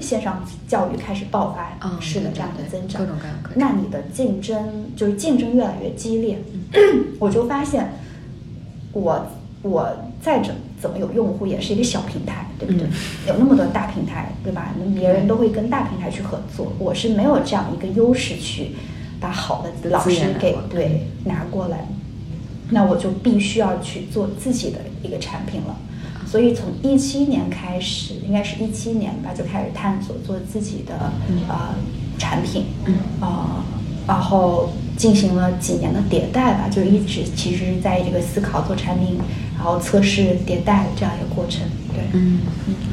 [0.00, 6.38] 线上教育开始爆发式的这样的对增长，各种各样的那你的竞争就是竞争越来越激烈，
[7.20, 7.92] 我就发现
[8.92, 9.26] 我
[9.60, 12.86] 我再怎怎么有用户也是一个小平台，对不对？
[12.86, 12.90] 嗯
[13.28, 14.74] 有那么多大平台，对吧？
[14.78, 18.70] 那别人都会跟大平台去合作，我是没有这样一个优势去
[19.20, 21.86] 把好的老师给对拿过来，
[22.70, 25.76] 那我就必须要去做自己的一个产品了。
[26.26, 31.12] 所以从一七年开始，应该是一七年吧，就开始探索做自己的、
[31.48, 31.74] 呃
[32.18, 33.62] 产品，嗯呃，
[34.08, 39.18] 然后进行了几年的迭代吧，就一直其实在这个思考做产品，
[39.56, 41.62] 然后测试迭代这样一个过程。
[41.92, 42.40] 对，嗯，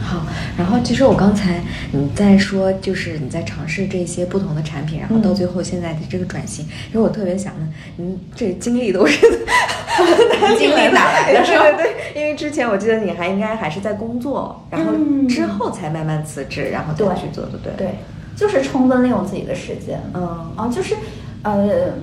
[0.01, 0.25] 好。
[0.57, 9.19] 然后其实我刚才你在说，就是你在尝试这些不同的产品，然后到嗯最后现在的这个转型，因为我特别想问，您这经历都是
[10.57, 17.73] 经历哪来的 对对对，因为之前我记得你还应该还是在工作，然后嗯之后才慢慢辞职，然后再对去做，对不对？
[17.75, 17.95] 对，
[18.37, 20.01] 就是充分利用自己的时间。
[20.13, 20.23] 嗯
[20.55, 20.95] 啊，就是
[21.41, 21.93] 呃，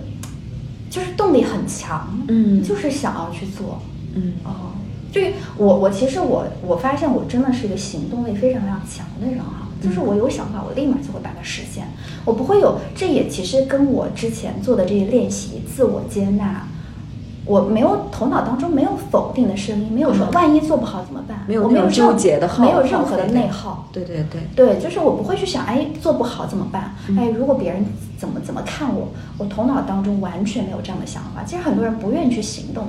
[0.91, 3.81] 就是动力很强，嗯就是想要去做。
[4.15, 4.73] 嗯哦，
[5.13, 11.89] 对我我其实我我发现我真的是一个行动力非常非常强的人哈，就是我有想法，我立马就会把它实现，
[12.25, 16.67] 我不会有，这也其实跟我之前做的这些练习、自我接纳。
[17.47, 26.95] 我没有头脑当中没有否定的声音，没有说嗯万一做不好怎么办，没有我没有任纠结的耗没有任何的内耗，对对对，对，就是我不会去想，哎，做不好怎么办？
[27.09, 27.85] 嗯哎，如果别人
[28.17, 31.43] 怎么怎么看我，我头脑当中完全没有这样的想法。
[31.45, 32.85] 其实很多人不愿意去行动，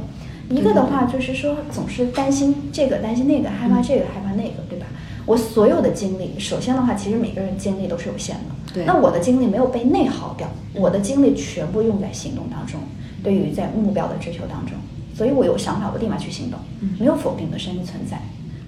[0.51, 4.85] 一个的话就是说总是担心这个担心那个，害怕这个害怕那个，对吧？
[5.25, 8.73] 我所有的精力，首先的话，其实每个人精力都是有限的。
[8.73, 12.79] 对那我的精力没有被内耗掉，我的精力全部用在行动当中，
[13.23, 14.75] 对于在目标的追求当中。
[15.13, 16.59] 所以我有想法，我立马去行动，
[16.97, 18.19] 没有否定的声音存在。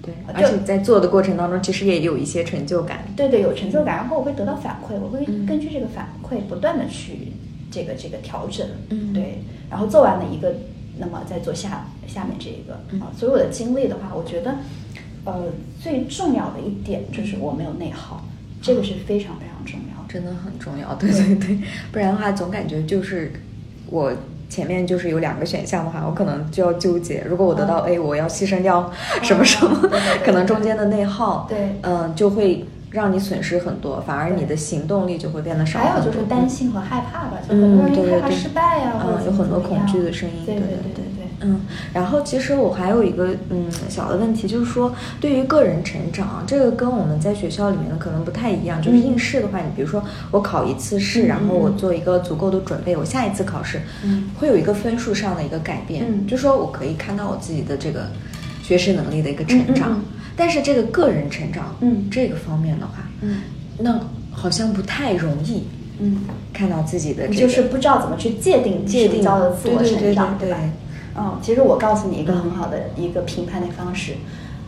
[0.02, 3.04] 对，而且在做的过程当中，其实也有一些成就感。
[3.16, 7.32] 对对，有成就感，然后我会得到反馈，我会嗯根据这个反馈不断的去
[7.70, 10.54] 这个这个调整，嗯对，然后做完了一个，
[10.98, 12.80] 那么再做下下面这一个。
[12.90, 13.00] 嗯。
[13.00, 14.56] 啊，所以我的经历的话，我觉得，
[15.24, 15.44] 呃，
[15.82, 18.24] 最重要的一点就是我没有内耗，
[18.62, 20.08] 这个是非常非常重要的。
[20.08, 21.58] 真的很重要， 对对对，
[21.90, 23.32] 不然的话总感觉就是
[23.86, 24.12] 我
[24.48, 30.22] 前面就是有两个选项的话，我可能就要纠结，如果我得到 A，我要牺牲掉什么什么对对对，对。
[30.26, 31.76] 可能中间的内耗，对。
[31.82, 35.80] 嗯，就会让你损失很多，反而你的行动力就会变得少。
[35.80, 41.04] 还有就是担心和害怕吧，就嗯很多人害怕失败呀，嗯，有很多恐惧的声音，对对对对对。
[41.40, 41.60] 嗯，
[41.92, 48.80] 然后其实我还有一个嗯小的问题，就是说对于个人成长啊，这个跟我们在学校里面的可能不太一样。
[48.80, 56.04] 就是嗯应试的话，你比如说我考一次试，嗯然后我嗯做一个足够的准备，我下一次考试，嗯会有一个分数上的一个改变。
[56.08, 58.06] 嗯就说我可以看到我自己的这个
[58.62, 60.00] 学识能力的一个成长，
[60.36, 62.08] 但是这个个人成长，嗯。
[62.10, 63.42] 这个方面的话，嗯。
[63.78, 65.64] 那好像不太容易
[65.98, 70.58] 嗯，看到自己的、这个，就是不知道怎么去界定界定什么叫做自我成长，对对吧？
[71.16, 74.14] 嗯，其实我告诉你一个很好的一个评判的方式，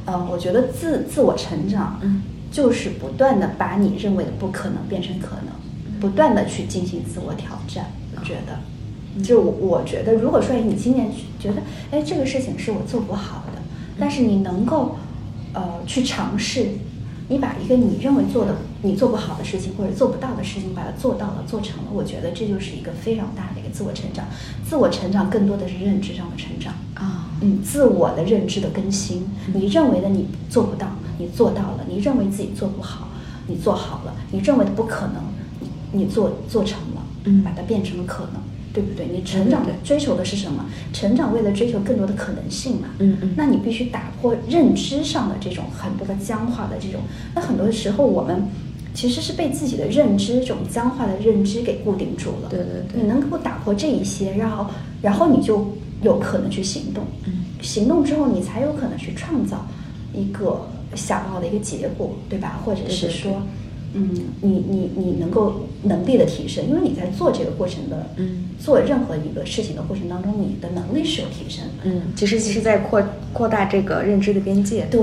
[0.07, 7.87] 嗯，我觉得自自我成长，嗯，就是不断的把你认为的不可能变成可能，不断的去进行自我挑战。
[8.17, 11.57] 我觉得，就我我觉得，如果说你今年觉得，
[11.91, 13.61] 哎，这个事情是我做不好的，
[13.99, 14.97] 但是你能够，
[15.57, 16.69] 呃，去尝试。
[17.29, 24.25] 你把一个你认为做的你做不好的事情或者做不到的事情，把它做到了、做成了，我觉得这就是一个非常大的一个自我成长。
[24.65, 29.27] 自我成长更多的是认知上的成长，啊，嗯，自我的认知的更新。
[29.53, 30.87] 你认为的你做不到，
[31.19, 33.09] 你做到了；你认为自己做不好，
[33.49, 35.25] 你做好了；你认为的不可能，
[35.59, 38.41] 你你做做成了，嗯把它变成了可能，
[38.77, 39.07] 对不对？
[39.11, 40.67] 你成长对对对追求的是什么？
[40.93, 42.89] 成长为了追求更多的可能性嘛。
[42.99, 47.01] 嗯嗯那你必须打破认知上的这种很多的僵化的这种。
[47.35, 48.43] 那很多时候我们
[48.93, 52.51] 其实是被自己的认知这种僵化的认知给固定住了。
[52.51, 54.67] 对对对你能够打破这一些，然后
[55.01, 57.05] 然后你就有可能去行动。
[57.25, 59.67] 嗯行动之后，你才有可能去创造
[60.13, 62.61] 一个想要的一个结果，对吧？
[62.63, 63.43] 或者是对对说，
[63.95, 64.11] 嗯，
[64.43, 71.71] 你你你能够能力的提升，因为你在做这个过程的，嗯做任何一个事情的过程当中，你的能力是有提升的。
[71.85, 74.87] 嗯，其实是在扩扩大这个认知的边界。
[74.91, 75.01] 对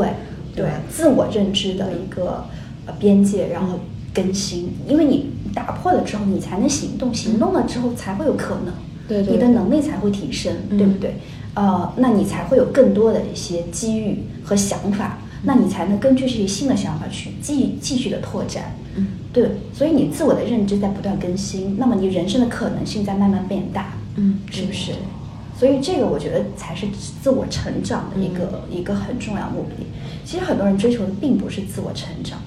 [0.55, 2.45] 对对，自我认知的一个
[2.85, 3.79] 呃边界，然后
[4.13, 8.73] 更新，因为你打破了之后，你才能行动，行动了之后才会有可能，
[9.07, 11.15] 对对你的能力才会提升，嗯对不对？
[11.55, 18.75] 呃，那你才会有更多的一些机遇和想法，那你才能根据这些新的想法去继继续的拓展。
[18.95, 24.91] 嗯对，所以你自我的认知在不断更新，那么你人生的可能性在慢慢变大，嗯是不是？
[25.57, 26.87] 所以这个我觉得才是
[27.21, 29.85] 自我成长的一个、嗯一个很重要目的。
[30.25, 32.39] 其实很多人追求的并不是自我成长，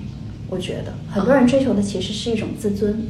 [0.49, 3.09] 我觉得很多人追求的其实是一种自尊，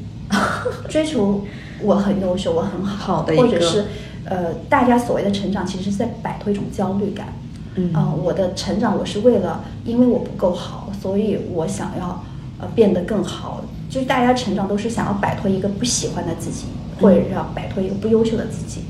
[0.88, 1.44] 追求
[1.82, 3.84] 我很优秀，我很好，好的或者是
[4.24, 7.32] 呃，大家所谓的成长，其实是在摆脱一种焦虑感。
[7.76, 7.90] 嗯。
[7.94, 12.22] 呃我的成长我是为了，因为我不够好，所以我想要
[12.60, 13.62] 呃变得更好。
[13.88, 16.66] 就是大家成长都是想要摆脱一个不喜欢的自己，
[17.00, 18.80] 或者是要摆脱一个不优秀的自己。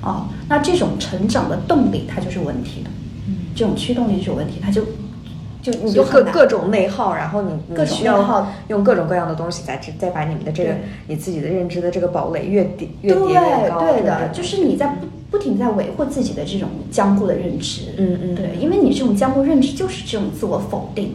[0.00, 2.90] 啊、那这种成长的动力它就是问题的，
[3.26, 3.36] 嗯。
[3.54, 4.82] 这种驱动力就是有问题，它就
[5.62, 10.74] 就你就各各种内耗，然后你你需要内耗用各种各样的东西再再把你们的这个
[11.08, 21.12] 你自己的认知的这个堡垒越叠越叠越高，对的，就是你在不不停地在维护自己的这种僵固的认知，嗯嗯对，因为你这种僵固认知就是这种自我否定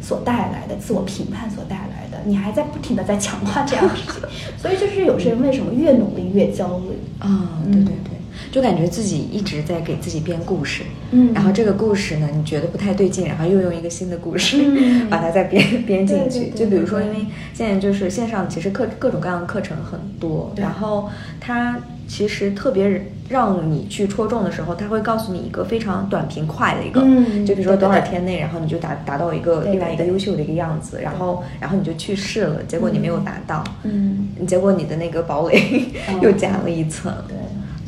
[0.00, 4.22] 所带来的、自我评判所带来的，你还在不停的在强化这样的事情，
[4.56, 6.96] 所以就是有些人为什么越努力越焦虑？
[7.18, 8.16] 啊，对对对，
[8.50, 11.34] 就感觉自己一直在给自己编故事，嗯。
[11.34, 15.08] 然后这个故事呢，你觉得不太对劲，然后又用一个新的故事、嗯。
[15.10, 16.38] 把它再编编进去。
[16.38, 36.20] 对对对就比如说，因为现在就是线上，其实课各种各样的课程很多，然后它其实特别让你去戳中的时候，他会告诉你一个非常短平快的一个，嗯就比如说多少天内，然后你就达达到一个对另外一个优秀的一个样子，然后然后你就去试了，结果你没有达到，嗯，结果你的那个堡垒嗯。
[36.24, 37.12] 又加了一层。
[37.28, 37.36] 对。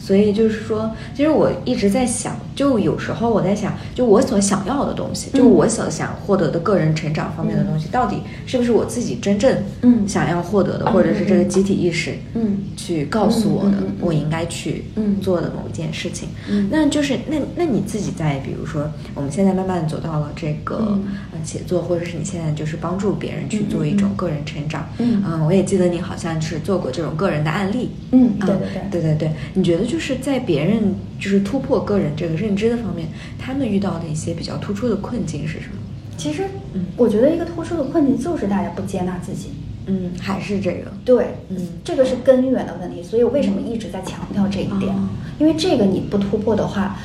[0.00, 10.08] 所以就是说，其实我一直在想，就有时候我在想，就我所想要的东西，就我所想获得的个人成长方面的东西，到底是不是我自己真正嗯。
[10.08, 12.58] 想要获得的，或者是这个集体意识嗯。
[12.76, 16.30] 去告诉我的我应该去嗯做的某一件事情。
[16.48, 16.68] 嗯。
[16.72, 21.04] 那就是那那你自己在比如说我们现在慢慢走到了这个嗯。
[21.32, 24.88] 呃写作，或者是你现在就是帮助别人去做一种个人成长。
[24.98, 25.22] 嗯。
[25.26, 27.90] 嗯，我也记得你好像是做过这种个人的案例。
[28.12, 28.90] 嗯，啊对对对。
[28.90, 35.80] 对对对，你觉得就是在别人就是突破个人这个认知的方面，他们遇到的一些比较突出的困境是什么？
[36.16, 39.48] 其实嗯，我觉得一个突出的困境就是大家不接纳自己。
[39.86, 44.94] 嗯，还是这个，对，嗯这个是根源的问题，所以我为什么一直在强调这一点？
[44.94, 45.08] 哦
[45.40, 46.96] 因为这个你不突破的话，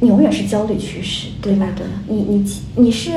[0.00, 1.34] 你永远是焦虑驱使，吧？
[1.42, 3.10] 对对你你你是，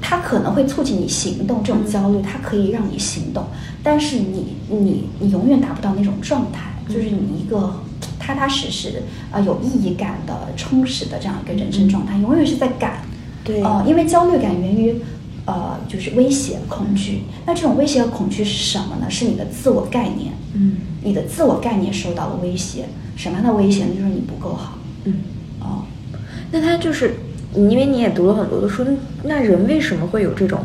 [0.00, 3.46] 它可能会促进你行动，这种焦虑它可以让你行动，
[3.82, 7.72] 但是你你你永远达不到那种状态，就是你一个
[8.20, 9.02] 踏踏实实
[9.32, 13.02] 啊、呃有意义感的充实的这样一个人生状态，永远是在赶。
[13.42, 14.94] 对呃，因为焦虑感源于
[15.46, 19.10] 呃就是威胁恐惧，那这种威胁和恐惧是什么呢？
[19.10, 22.84] 是你的自我概念，嗯你的自我概念受到了威胁。
[23.16, 23.90] 什么样的威胁呢？
[23.94, 24.78] 就是你不够好。
[25.04, 25.14] 嗯。
[25.60, 25.84] 哦，
[26.52, 27.14] 那他就是，
[27.54, 28.86] 因为你也读了很多的书，
[29.24, 30.60] 那人为什么会有这种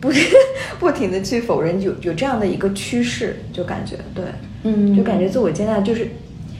[0.00, 0.28] 不是
[0.78, 3.44] 不停的去否认有有这样的一个趋势？
[3.52, 4.24] 就感觉对，
[4.64, 6.10] 嗯就感觉自我接纳就是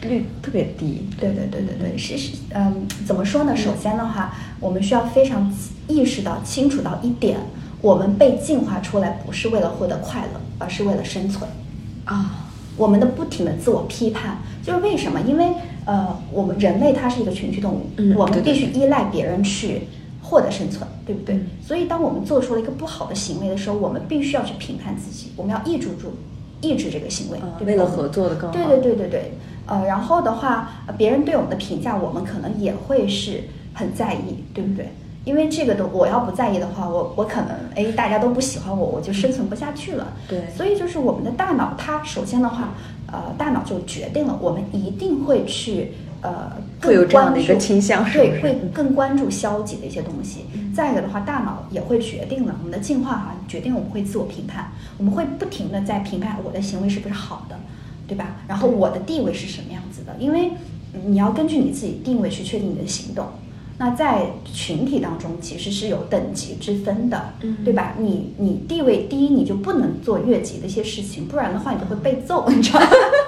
[0.09, 1.07] 率特别低。
[1.21, 3.57] 对对对对对，是是，嗯，怎么说呢？
[3.57, 5.53] 首先的话，我们需要非常
[5.89, 7.39] 意识到、清楚到一点，
[7.81, 11.49] 我们被进化出来不是为了获得快乐，而是为了生存。
[12.05, 15.21] 啊，我们的不停的自我批判，就是为什么？
[15.23, 15.53] 因为
[15.85, 19.83] 呃，我们人类它是一个群居动物，嗯我们必须依赖别人去
[20.23, 21.37] 获得生存，对不对？
[21.37, 26.15] 嗯所以，当我们做出了一个不好的行为的时候，我们必须要去评判自己，我们要抑制住、
[26.61, 29.33] 抑制这个行为，嗯对对为了合作的更好对对对对对，
[29.67, 33.45] 呃，然后的话，呃别人对我们的评价，我们可能也会是
[33.75, 34.93] 很在意，对不对？
[35.25, 40.07] 因为这个的，我要不在意的话，我我可能哎，大家都不喜欢我，我就生存不下去了。
[40.29, 42.75] 对所以就是我们的大脑，它首先的话，
[43.11, 50.45] 呃，大脑就决定了我们一定会去呃更会有这样的一个倾向是不对，会更关注消极的一些东西。
[50.73, 57.59] 再一个的话，大脑也会决定了我们的进化哈、决定我们会自我评判，我们会不停的在评判我的行为是不是好的，
[58.07, 58.37] 对吧？
[58.49, 60.15] 然后我的地位是什么样子的？
[60.19, 60.51] 因为
[60.95, 63.27] 嗯你要根据你自己定位去确定你的行动。
[63.79, 67.95] 那在群体当中其实是有等级之分的，嗯对吧？
[67.99, 72.87] 你你地位低，你就不能做越级的一些事情，不然的话你就会被揍，你知道吗？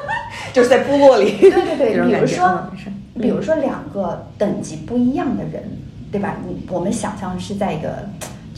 [0.55, 5.63] 就是在部落里，对对 对，比如说嗯，比如说两个等级不一样的人，
[6.11, 6.39] 对吧？
[6.49, 8.09] 你我们想象是在一个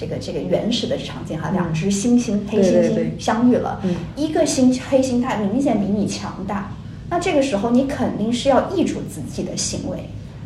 [0.01, 6.73] 这个这个原始的场景哈，两只猩猩黑猩猩相遇了嗯，一个猩黑猩它明显比你强大，
[7.11, 9.99] 那这个时候你肯定是要抑制自己的行为。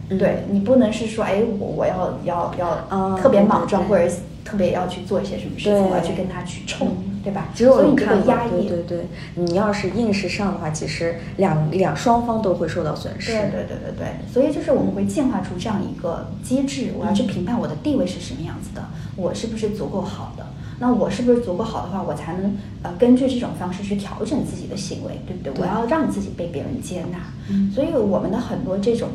[0.09, 0.18] 嗯。
[0.18, 3.88] 对你不能是说，哎，我我要要要哦特别莽撞，对。
[3.88, 4.12] 或者
[4.44, 6.88] 特别要去做一些什么事情，我要去跟他去冲，
[7.25, 7.49] 对吧？
[7.55, 8.68] 其实我所以你就有看过，会压抑。
[8.68, 13.33] 对对对，你要是硬是上的话，其实两两双方都会受到损失。
[13.33, 18.85] 对对对对对，所以就是我们会进化出这样一个机制，我要去评判我的地位是什么样子的，
[19.16, 20.45] 我是不是足够好的。
[20.81, 25.53] 那我是不是足够好的话，我才能呃根据这种方式去调整自己的行为，对不对？
[25.53, 27.18] 对我要让自己被别人接纳。
[27.49, 29.09] 嗯所以我们的很多这种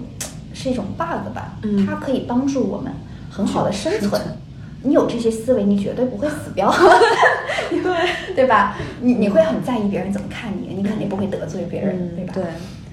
[0.53, 2.91] 是一种 bug 吧，嗯它可以帮助我们
[3.29, 4.21] 很好的生存。
[4.83, 6.73] 你有这些思维，你绝对不会死掉，
[7.69, 7.81] 对
[8.35, 8.77] 对吧？
[9.01, 12.33] 你你会很在意别人怎么看你，你肯定不会得罪别人，嗯对吧？
[12.33, 12.43] 对。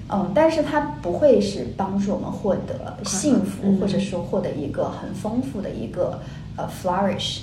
[0.09, 6.21] 嗯，但是它不会是帮助我们获得幸福，嗯或者说获得一个很丰富的一个
[6.55, 7.39] 呃 flourish，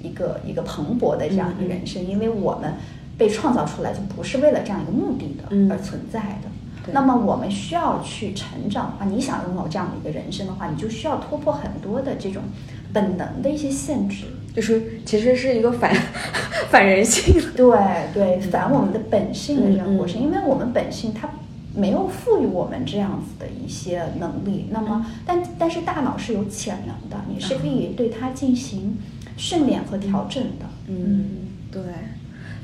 [0.00, 2.74] 一个一个蓬勃的这样一个人生，因为我们
[3.18, 6.48] 被创造出来就不是为了这样一个目的的、嗯而存在的。
[6.84, 9.04] 对那么我们需要去成长的话！
[9.06, 12.42] 你想拥有这样的一个人生的话，你就需要突破很多的这种
[12.94, 14.24] 本能的一些限制。
[14.54, 15.92] 就是其实是一个反
[16.70, 17.42] 反人性的。
[17.56, 17.76] 对
[18.14, 21.28] 对，反我们的本性的这样过程，因为我们本性它
[21.74, 24.68] 没有赋予我们这样子的一些能力。
[24.70, 28.96] 那么，但但是大脑是有潜能的，你是可以对它进行
[29.36, 30.66] 训练和调整的。
[30.86, 31.82] 嗯，对。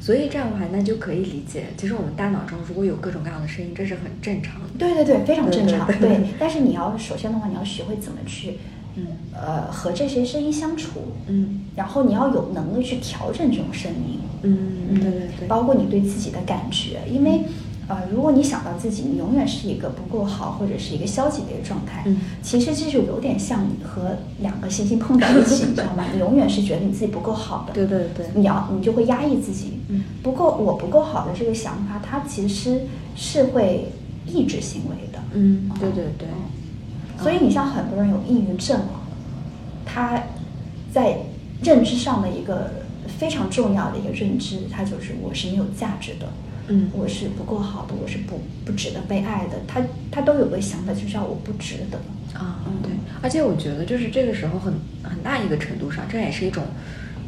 [0.00, 4.68] 所以这样的话，那就可以理解，其实我们大脑中如果有各种各样的声音，这是很正常的。
[4.78, 5.86] 对对对，非常正常。
[5.88, 8.58] 对对对但是你要首先的话，你要学会怎么去，
[8.96, 10.90] 嗯呃，和这些声音相处。
[11.28, 14.18] 嗯然后你要有能力去调整这种声音。
[14.42, 17.42] 嗯，对对对，包括你对自己的感觉，因为。
[17.88, 26.04] 呃，如果你想到自己，你永远是一个不够好或者是一个消极的一个状态，嗯其实这就有点像你和两个星星碰在一起，你知道吗？
[26.14, 29.80] 你永远是觉得你自己不够好的，对对对你要你就会压抑自己。
[29.88, 32.82] 嗯不够我不够好的这个想法，它其实
[33.16, 33.88] 是会
[34.24, 35.18] 抑制行为的。
[35.32, 36.28] 嗯，对对对。
[37.22, 39.06] 所以你像很多人有抑郁症啊，
[39.84, 40.22] 他
[40.92, 41.18] 在
[41.62, 42.70] 认知上的一个
[43.18, 46.28] 非常重要的一个认知，他就是我是没有价值的，
[46.68, 46.88] 嗯。
[46.92, 49.60] 我是不够好的，我是不不值得被爱的。
[49.66, 51.98] 他他都有个想法，就是要我不值得。
[52.32, 56.62] 啊，对，而且我觉得就是这个时候很很大一个程度上，这也是一种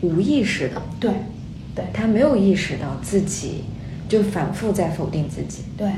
[0.00, 1.10] 无意识的，对，
[1.74, 3.64] 对，他没有意识到自己
[4.08, 5.90] 就反复在否定自己，对，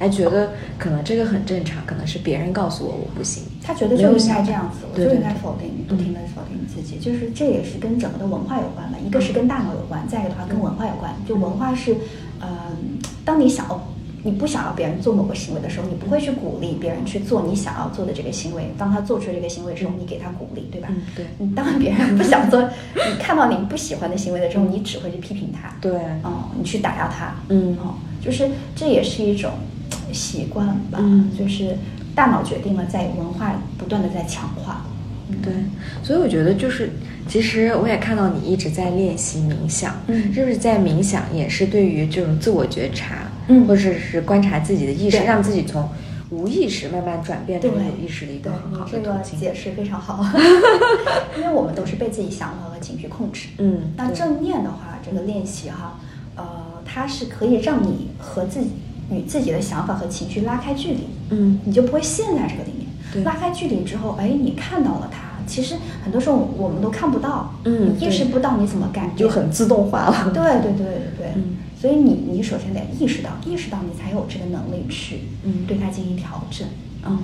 [0.00, 11.14] 还觉得可能这个很正常，可能是别人告诉我我不行，他觉得就应该这样子，我就应该否定你，不停的否定你自己，就是这也是跟整个的文化有关吧，一个是跟大脑有关，再一个的话跟文化有关。
[11.28, 11.94] 就文化是，
[12.40, 12.48] 嗯、
[13.26, 13.78] 当你想要
[14.22, 18.72] 你不想要别人做某个行为的时候，你不会去鼓励别人去做你想要做的这个行为。
[18.78, 20.88] 当他做出这个行为之后，你给他鼓励，对吧？
[20.90, 25.92] 嗯对你当别人不想做，你看到你不喜欢的行为的时候，你只会去批评他，对
[26.22, 29.50] 哦，你去打压他，嗯哦，就是这也是一种
[30.12, 31.30] 习惯吧，嗯。
[31.38, 31.76] 就是
[32.14, 34.84] 大脑决定了在文化不断的在强化，
[35.42, 35.52] 对，
[36.02, 36.90] 所以我觉得就是，
[37.28, 40.32] 其实我也看到你一直在练习冥想，嗯。
[40.34, 43.66] 是不是在冥想也是对于这种自我觉察，嗯。
[43.66, 45.88] 或者是观察自己的意识，让自己从
[46.30, 49.20] 无意识慢慢转变成有意识的一个很好你这个。
[49.22, 50.24] 解释非常好，
[51.38, 53.48] 因为我们都是被自己想法和情绪控制。
[53.58, 55.98] 嗯，那正念的话，这个练习哈，
[56.36, 56.44] 呃，
[56.84, 58.70] 它是可以让你和自己
[59.10, 62.86] 与自己的想法和情绪拉开距离，嗯你就不会陷在这个里面。
[63.12, 65.30] 对拉开距离之后，哎，你看到了它。
[65.46, 70.30] 其实很多时候我们都看不到，嗯意识不到你怎么感觉，就很自动化了。
[70.32, 70.86] 对对对对
[71.18, 76.68] 对，嗯所以你你首先得意识到，意识到你才有这个能力去嗯对它进行调整。
[77.04, 77.18] 嗯，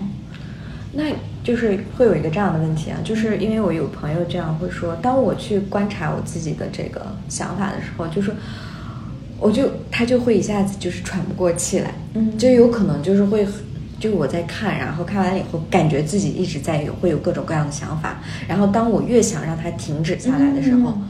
[0.95, 1.05] 那
[1.45, 8.35] 就是会有一个这样的问题啊，就是因为我有朋友这样会说，当我去观察我自己的这个想法的时候，就是
[9.39, 13.47] 我就他就会一下子就是喘不过气来，嗯就有可能就是会。
[13.99, 21.03] 就我在看，然后看完了以后，感觉自己一直在有会有各种各样的想法，然后当我越想让它停止下来的时候，嗯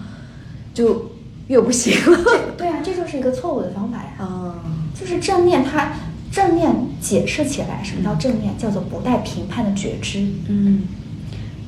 [0.73, 1.11] 就
[1.49, 2.21] 越不行了。
[2.57, 4.13] 对啊，这就是一个错误的方法呀。
[4.19, 4.63] 啊，
[4.95, 5.95] 就是正念它，
[6.31, 8.57] 正念解释起来，什么叫正念？
[8.57, 10.25] 叫做不带评判的觉知。
[10.47, 10.83] 嗯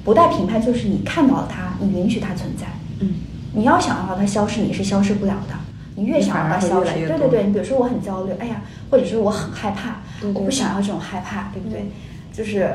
[0.05, 2.65] 不带评判就是你看到了它，你允许它存在。
[3.01, 3.15] 嗯
[3.53, 5.55] 你要想让它消失，你是消失不了的。
[5.99, 11.81] 你越想让它消失，对对对，你比如说我很焦虑，哎呀，或者是我很害怕，对对我不想要这种害怕，对不对？
[11.81, 11.91] 嗯。
[12.33, 12.71] 就是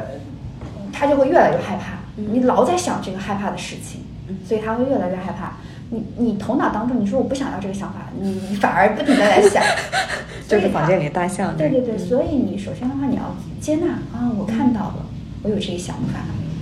[0.91, 2.27] 他就会越来越害怕，嗯。
[2.33, 4.35] 你老在想这个害怕的事情，嗯。
[4.45, 5.53] 所以他会越来越害怕。
[5.89, 9.63] 你你头脑当中你说我不想要这个想法，你你反而不停的在想，
[10.47, 11.99] 就是房间里大象对对对，嗯。
[11.99, 15.05] 所以你首先的话，你要接纳啊，我看到了，
[15.43, 16.19] 我有这个想法，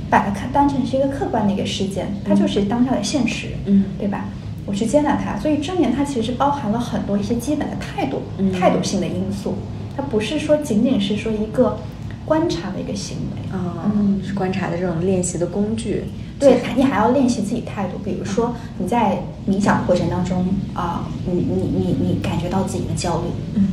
[0.09, 3.85] 把它看当成是一个客观的一个事件，它就是当下的现实，嗯。
[3.97, 4.25] 对吧？
[4.71, 8.53] 我去接纳它，所以正念它其实包含了很多一些基本的态度、嗯。
[8.53, 9.55] 态度性的因素，
[9.97, 11.77] 它不是说仅仅是说一个
[12.23, 14.21] 观察的一个行为，啊，嗯。
[14.25, 16.05] 是观察的这种练习的工具。
[16.39, 17.97] 对，你还要练习自己态度。
[18.01, 23.67] 比如说你在冥想的过程当中啊、你你你你感觉到自己的焦虑，嗯。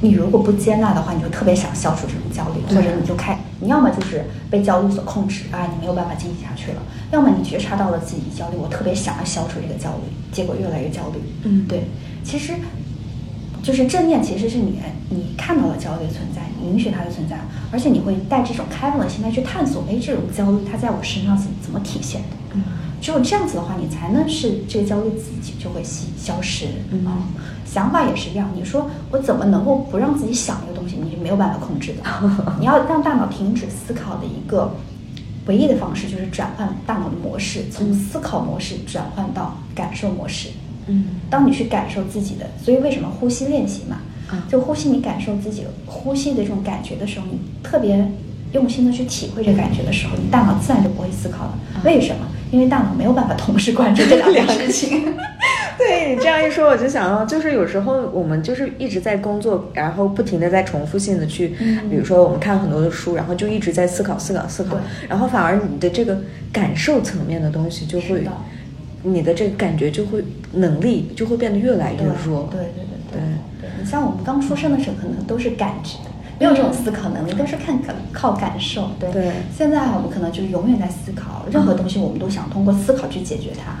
[0.00, 6.78] 你如果不接纳的话，你就特别想消除这种焦虑，或者你就开，你要么就是被焦虑所控制啊，你没有办法进行下去了；
[7.12, 11.20] 要么你觉察到了自己焦虑，我特别想要消除这个焦虑，结果越来越焦虑。
[11.44, 11.84] 嗯对，
[12.22, 12.52] 其实
[13.62, 14.78] 就是正念，其实是你
[15.10, 17.38] 你看到了焦虑存在，你允许它的存在，
[17.72, 22.28] 而且你会带这种开放的心态去探索，哎，这种焦虑它在我身上怎怎么体现的？
[22.54, 22.62] 嗯
[23.00, 26.66] 只有这样子的话，你才能是这个焦虑自己就会消消失。
[26.90, 27.18] 嗯啊
[27.66, 28.48] 想法也是一样。
[28.56, 30.96] 你说我怎么能够不让自己想一个东西？
[31.02, 32.02] 你是没有办法控制的。
[32.58, 34.72] 你要让大脑停止思考的一个
[35.46, 40.48] 唯一的方式，就是转换大脑的模式，从嗯思考模式转换到感受模式。
[40.86, 43.98] 嗯当你去感受自己的，所以为什么呼吸练习嘛？
[44.32, 48.10] 嗯就呼吸，你感受自己呼吸的这种感觉的时候，你特别
[48.52, 51.58] 用心的去体会这感觉的时候，你大脑自然就不会思考了。
[51.74, 52.26] 嗯为什么？
[52.50, 55.04] 因为大脑没有办法同时关注这两件 事情。
[55.78, 61.90] 对你这样一说，我就想到，就是有时候我们就是一直在工作，然后不停的在重复性的去，嗯。
[61.90, 66.18] 比如说我们看很多的书，然后就一直在思考、思考、思考，然后反而你的这个
[66.50, 68.32] 感受层面的东西就会的，
[69.02, 72.48] 你的这个感觉就会能力就会变得越来越对弱。
[72.50, 73.20] 对对对对
[73.60, 78.90] 对，你像我们刚出生的时候，可能都是感知的，没有这种思考能力，都是看感靠感受。
[79.00, 83.72] 对，对现在我们可能就永远在思考，任何东西我们都想通过思考去解决它。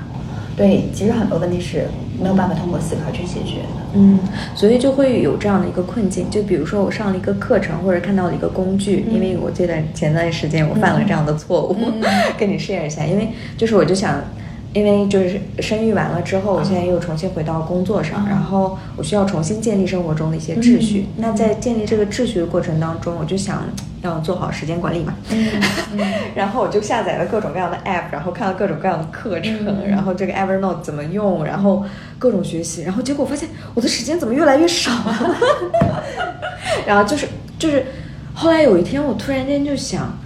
[0.56, 1.86] 对，其实很多问题是
[2.18, 3.68] 没有办法通过思考去解决的。
[3.92, 4.18] 嗯，
[4.54, 6.30] 所以就会有这样的一个困境。
[6.30, 12.02] 就比如说我上了一个课程，或者看到了一个工具，嗯因为我这段前段时间我犯了这样的错误，嗯
[12.40, 13.04] 跟你 share 一下。
[13.04, 13.28] 因为
[13.58, 14.18] 就是我就想，
[14.76, 21.06] 因为就是生育完了之后，我现在又重新回到工作上，然后我需要重新建立生活中的一些秩序。
[21.16, 23.64] 那在建立这个秩序的过程当中，我就想
[24.02, 25.14] 要做好时间管理嘛。
[26.36, 31.82] 然后我就下载了各种各样的 app，然后看了各种各样的课程，然后这个 Evernote 怎么用，然后
[32.18, 34.92] 各种学习，然后结果发现我的时间怎么越来越少。
[36.86, 37.26] 然后就是
[37.58, 37.86] 就是，
[38.34, 40.18] 后来有一天我突然间就想。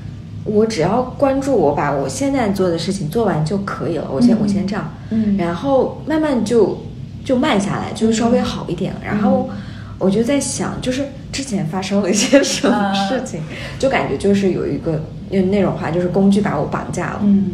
[0.45, 4.09] 我只要关注我把我现在做的事情做完就可以了。
[4.11, 6.78] 我先我先这样，嗯，然后慢慢就
[7.24, 8.93] 就慢下来，就稍微好一点。
[9.05, 9.51] 然后
[9.99, 13.41] 我就在想，就是之前发生了一些什么事情，
[13.78, 17.20] 就感觉就是有一个用那种话，就是工具把我绑架了。
[17.22, 17.53] 嗯，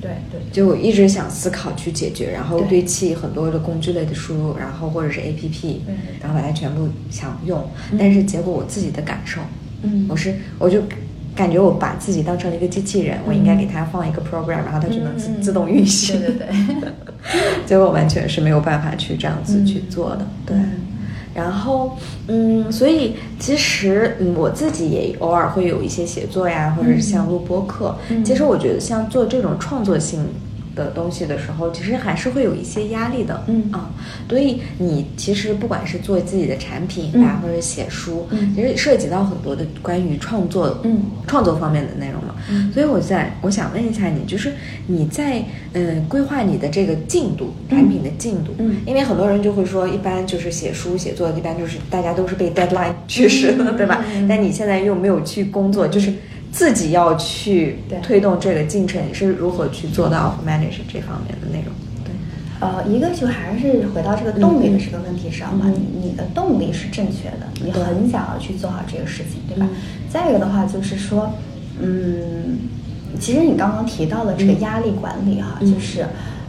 [0.00, 0.40] 对对。
[0.50, 5.82] 就我一直想思考去解决，然后堆砌很多的工具类的输入，然后或者是 A P P，
[6.20, 7.64] 然后把它全部想用，
[7.96, 9.40] 但是结果我自己的感受，
[9.82, 10.82] 嗯，我是我就。
[11.36, 16.18] 感觉我把自己当成了一个机器人，我应该给它放一个 program，然后它就能自自动运行。
[16.18, 16.46] 对对
[16.80, 16.90] 对，
[17.66, 20.26] 结果完全是没有办法去这样子去做的。
[20.46, 20.56] 对，
[21.34, 21.96] 然后
[22.28, 27.94] 嗯，所以其实嗯，我自己也偶尔会有一些写作呀，或者是像录播课。
[28.24, 30.26] 其实我觉得像做这种创作性。
[30.76, 33.64] 的东西的时候，其实还是会有一些压力的，嗯。
[33.72, 33.90] 啊，
[34.28, 42.34] 所以你其实不管是做自己的产品吧，或者写书，其实涉及到很多的关于创作，嗯，创作方面的内容嘛。
[42.72, 44.52] 所以我在我想问一下你，就是
[44.86, 54.04] 你在嗯规划你的这个进度，产品的进度，嗯，因为很多人就会说，一般就是写书写作，一般就是大家都是被 deadline 驱使的，对吧？
[54.28, 56.12] 但你现在又没有去工作，就是。
[56.56, 61.74] 自己要去推动这个进程，你是如何去做到 manage 这方面的内容？
[62.02, 62.14] 对，
[62.60, 65.70] 呃，一个就还是回到这个动力的这个问题上嘛，
[66.02, 69.68] 你的动力是正确的，你很想要去做好这个事情，对吧？
[70.08, 71.30] 再一个的话就是说，
[71.78, 72.58] 嗯，
[73.20, 76.06] 其实你刚刚提到的这个压力管理哈，就是。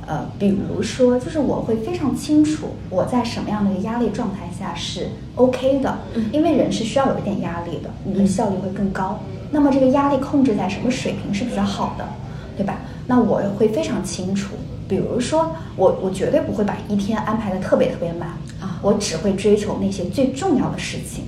[0.10, 5.98] 呃，比如说，就是我会非常清楚我在什么样的一个压力状态下是 OK 的，
[6.32, 9.20] 因为人是需要有一点压力的，你的效率会更高。
[9.52, 12.08] 那么这个压力控制在什么水平是比较好的，
[12.56, 12.80] 对吧？
[13.08, 14.56] 那我会非常清楚。
[14.88, 18.30] 比如说，我我绝对不会把一天安排的特别特别满
[18.62, 21.26] 啊，我只会追求那些最重要的事情。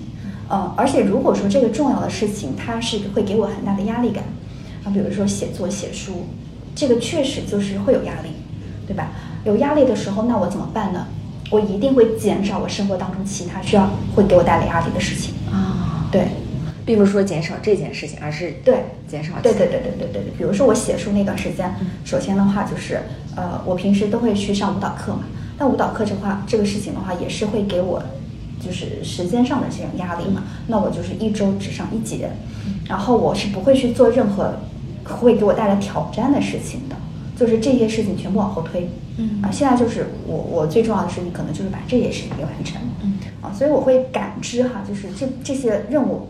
[0.48, 4.24] 呃，而且如果说这个重要的事情它是会给我很大的压力感
[4.84, 6.26] 啊，比如说写作写书，
[6.74, 8.30] 这个确实就是会有压力。
[8.88, 9.12] 对吧？
[9.46, 11.06] 有压力的时候，那我怎么办呢？
[11.52, 16.10] 我一定会减少我生活当中其他需要会给我带来压力的事情啊。
[16.12, 16.28] 对，
[16.90, 19.36] 并不是说减少这件事情，而是对减少。
[19.44, 20.34] 对对对对对对对。
[20.36, 21.72] 比如说我写书那段时间，
[22.04, 23.02] 首先的话就是，
[23.36, 25.26] 呃，我平时都会去上舞蹈课嘛。
[25.60, 28.02] 那舞蹈课这话，这个事情的话，也是会给我
[28.60, 30.46] 就是时间上的这种压力嘛。
[30.66, 32.32] 那我就是一周只上一节，
[32.88, 34.56] 然后我是不会去做任何
[35.04, 36.96] 会给我带来挑战的事情的。
[37.38, 46.28] 就是这些事情全部往后推，嗯啊，现在就是我我最重要的事情，可能就是把这些事情给完成，嗯啊，所以我会感知哈，就是这这些任务，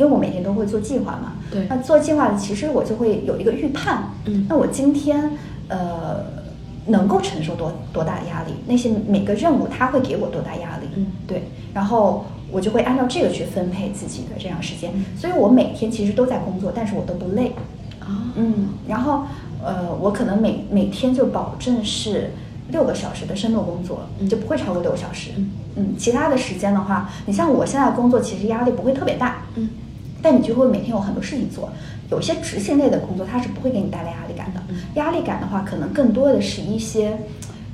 [0.00, 5.32] 因为我每天都会做计划嘛，对，那做计划其实我就会有一个预判，嗯，那我今天
[5.68, 6.24] 呃
[6.86, 11.44] 能够承受多多大的压力，那些每个任务它会给我多大压力，嗯，对，
[11.74, 17.52] 然后我就会按照这个去分配自己的这样时间，所以我每天其实都在工作，但是我都不累，
[18.00, 19.24] 啊，嗯，然后。
[19.62, 22.30] 呃，我可能每每天就保证是
[22.70, 25.32] 六个小时的深度工作，就不会超过六个小时。
[25.76, 29.42] 嗯，其他的时间的话，你像我现在工作，其实压力不会特别大。
[29.56, 29.68] 嗯，
[30.22, 31.70] 但你就会每天有很多事情做。
[32.10, 34.60] 有些执行类的工作，它是不会给你带来压力感的。
[34.94, 37.16] 压力感的话，可能更多的是一些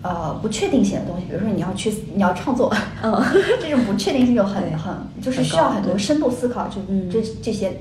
[0.02, 2.70] 呃不确定性的东西，比如说你要去你要创作，
[3.02, 3.22] 嗯，
[3.60, 6.80] 这种不确定性就很很就是需要很多深度思考，就
[7.10, 7.72] 这这些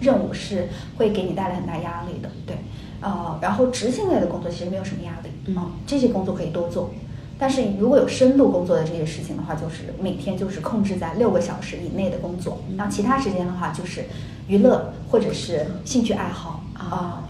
[0.00, 2.28] 任务是会给你带来很大压力的。
[2.46, 2.56] 对。
[3.00, 6.90] 呃，然后执行类的工作其实没有什么压力嗯，这些工作可以多做。
[7.38, 14.04] 但是如果有深度工作的这些事情的话，就是每天就是控制在六个小时以内的工作，然后其他时间的话就是
[14.46, 17.28] 娱乐或者是兴趣爱好啊，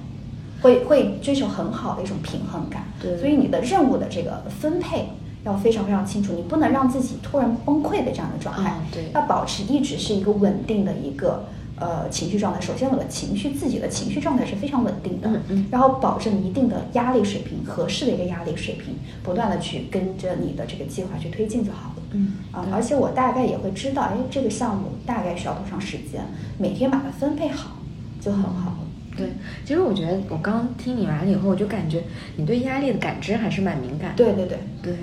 [0.60, 2.84] 会会追求很好的一种平衡感。
[3.00, 5.08] 对，所以你的任务的这个分配
[5.44, 8.74] 要非常非常清楚，你不能让自己突然崩溃的这样的状态。
[8.92, 11.44] 对，要保持一直是一个稳定的一个。
[11.76, 15.28] 呃，情绪状态，首先我的情绪自己的情绪状态是非常稳定的，
[15.72, 18.94] 然后保证一定的压力水平，合适的一个压力水平，
[19.24, 22.02] 不断的去跟着你的这个计划去推进就好了。
[22.12, 26.24] 嗯啊，而且我大概也会知道，哎，这个项目大概需要多长时间，
[26.58, 27.78] 每天把它分配好
[28.20, 28.78] 就很好了。
[29.16, 29.32] 对，
[29.64, 32.04] 其实我觉得我刚听你完了以后，我就感觉
[32.36, 34.12] 你对压力的感知还是蛮敏感。
[34.14, 34.94] 对对对对，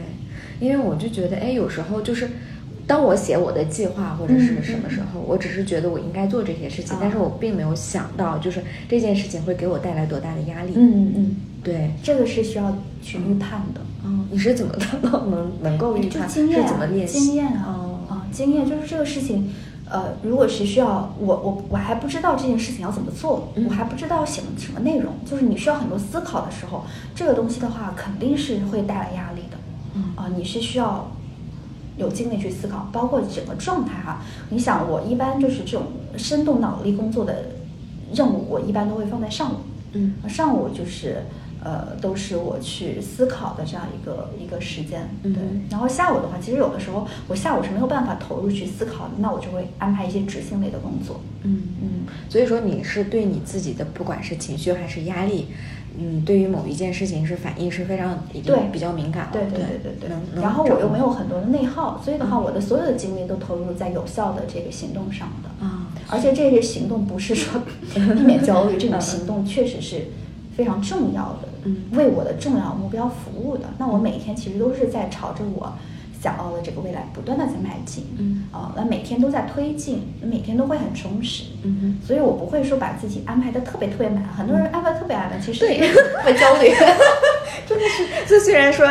[0.62, 2.30] 因为我就觉得，哎，有时候就是。
[2.88, 10.74] 当我写我的计划或者是什么时候，我只是觉得我应该做这些事情，但是我并没有想到，就是这件事情会给我带来多大的压力。
[10.76, 13.82] 嗯嗯对，这个是需要去预判的。
[14.04, 14.74] 嗯，你是怎么
[15.04, 16.28] 能能能够预判？
[16.28, 17.20] 就经验是怎么练习？
[17.20, 19.52] 经验啊，哦啊，经验就是这个事情。
[19.94, 29.58] 呃，如果是需要我我我还不知道这件事情要怎么做，嗯我还不知道写什么内容，就是你需要很多思考的时候，这个东西的话肯定是会带来压力的。
[29.94, 31.12] 嗯啊、你是需要
[32.02, 34.22] 有精力去思考，包括整个状态哈。
[34.50, 35.84] 你想，我一般就是这种
[36.18, 37.46] 深度脑力工作的
[38.14, 39.58] 任务，我一般都会放在上午。
[39.94, 41.18] 嗯上午就是
[41.64, 45.32] 呃，都是我去思考的这样一个一个时间，对。
[45.32, 51.22] 嗯哼然后下午的话，其实有的时候我下午是没有办法投入去思考的，那我就会安排一些执行类的工作。
[51.44, 51.90] 嗯嗯，
[52.30, 55.48] 所以说你是对你自己的不管是情绪还是压力，
[56.00, 58.70] 嗯，对于某一件事情是反应是非常对。
[58.72, 62.44] 比较敏感了，对对对对对然后我又没有很多的内耗，所以的话，嗯。
[62.44, 65.66] 我的所有的精力都投入在有效的这个行动上的。
[65.66, 67.62] 啊，而且这些行动不是说
[67.94, 70.08] 避免焦虑，这种嗯行动确实是
[70.56, 71.84] 非常重要的，嗯。
[71.92, 73.66] 为我的重要目标服务的。
[73.78, 75.74] 那我每天其实都是在朝着我
[76.22, 78.44] 想要的这个未来不断的在迈进，嗯。
[78.52, 82.06] 啊，那每天都在推进，每天都会很充实，嗯哼。
[82.06, 85.80] 所以我不会说把自己安排的特别特别满，很多人安排特别安排，其实对。
[85.80, 86.70] 特别焦虑。
[87.68, 88.88] 真的是，就虽然说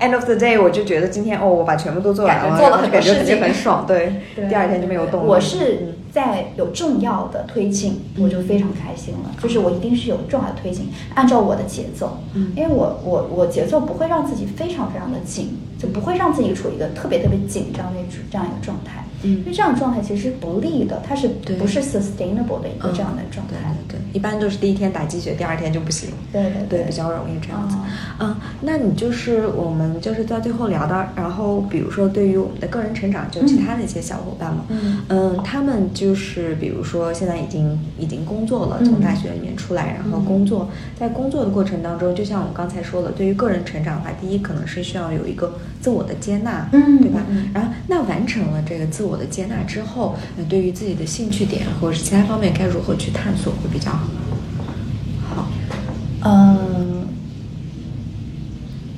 [0.00, 4.48] end of the day，我就觉得今天哦，我把全部都做完了，感觉做了很多感觉事情很爽，对，对。
[4.48, 5.28] 第二天就没有动力。
[5.28, 8.24] 我是嗯在有重要的推进，嗯。
[8.24, 9.30] 我就非常开心了。
[9.42, 12.52] 就是我一定是有重要的推进，按照我的节奏，嗯。
[12.54, 19.04] 因为我我我节奏不会让自己非常非常的紧，就不会让自己处于一个特别特别紧张的这样一个状态。
[19.22, 19.30] 嗯。
[19.38, 22.94] 因为这样状态其实是不利的，它是不是 sustainable 的一个嗯。
[22.94, 23.54] 这样的状态？
[23.88, 26.10] 对对对，一般都是第一天打鸡血，第二天就不行。
[26.32, 27.76] 对对对，对比较容易这样子。
[27.76, 27.80] 哦。
[28.20, 34.64] 嗯，那你就是我们就是在最后聊到，然后比如说对于我们的个人成长，就其他的一些小伙伴嘛，
[35.08, 35.38] 嗯。
[35.44, 40.24] 他们就是比如说现在已经已经工作了，嗯从大学里面出来，然后嗯。
[40.24, 40.68] 工作，
[40.98, 47.20] 在工作的过程当中，就像我们刚才说的，对于个人成长的话，第一可能是需要有一个自我的接纳，嗯对吧？
[47.28, 47.50] 嗯。
[47.52, 54.08] 然后那完成了这个自我的接纳之后，那对于自己的兴趣点或者是其他方面该如何去探索会比较好？
[55.34, 55.48] 好，
[56.24, 57.06] 嗯，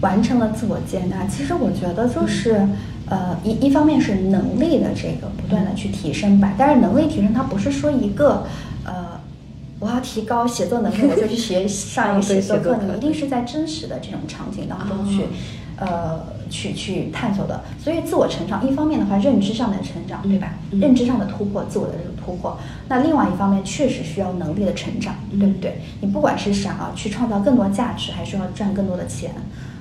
[0.01, 1.27] 完成了自我接纳。
[1.27, 2.67] 其实我觉得就是，
[3.07, 8.47] 呃，一一方面是能力的这个不断的去提升吧，但是能力提升它不是说一个，
[8.85, 9.21] 呃，
[9.81, 15.25] 我要提高写作能力，我就去学 上一个写作课你一定是在真实的这种场景当中去。
[15.81, 20.55] 哦呃，去去探索的，所以自我成长，一方面的话，认知上的成长，对吧？
[20.70, 22.57] 嗯认知上的突破，自我的这种突破。
[22.89, 25.81] 那另外一方面，确实需要能力的成长，嗯对不对？
[26.01, 29.33] 你不管是想要去创造更多价值，还是要赚更多的钱，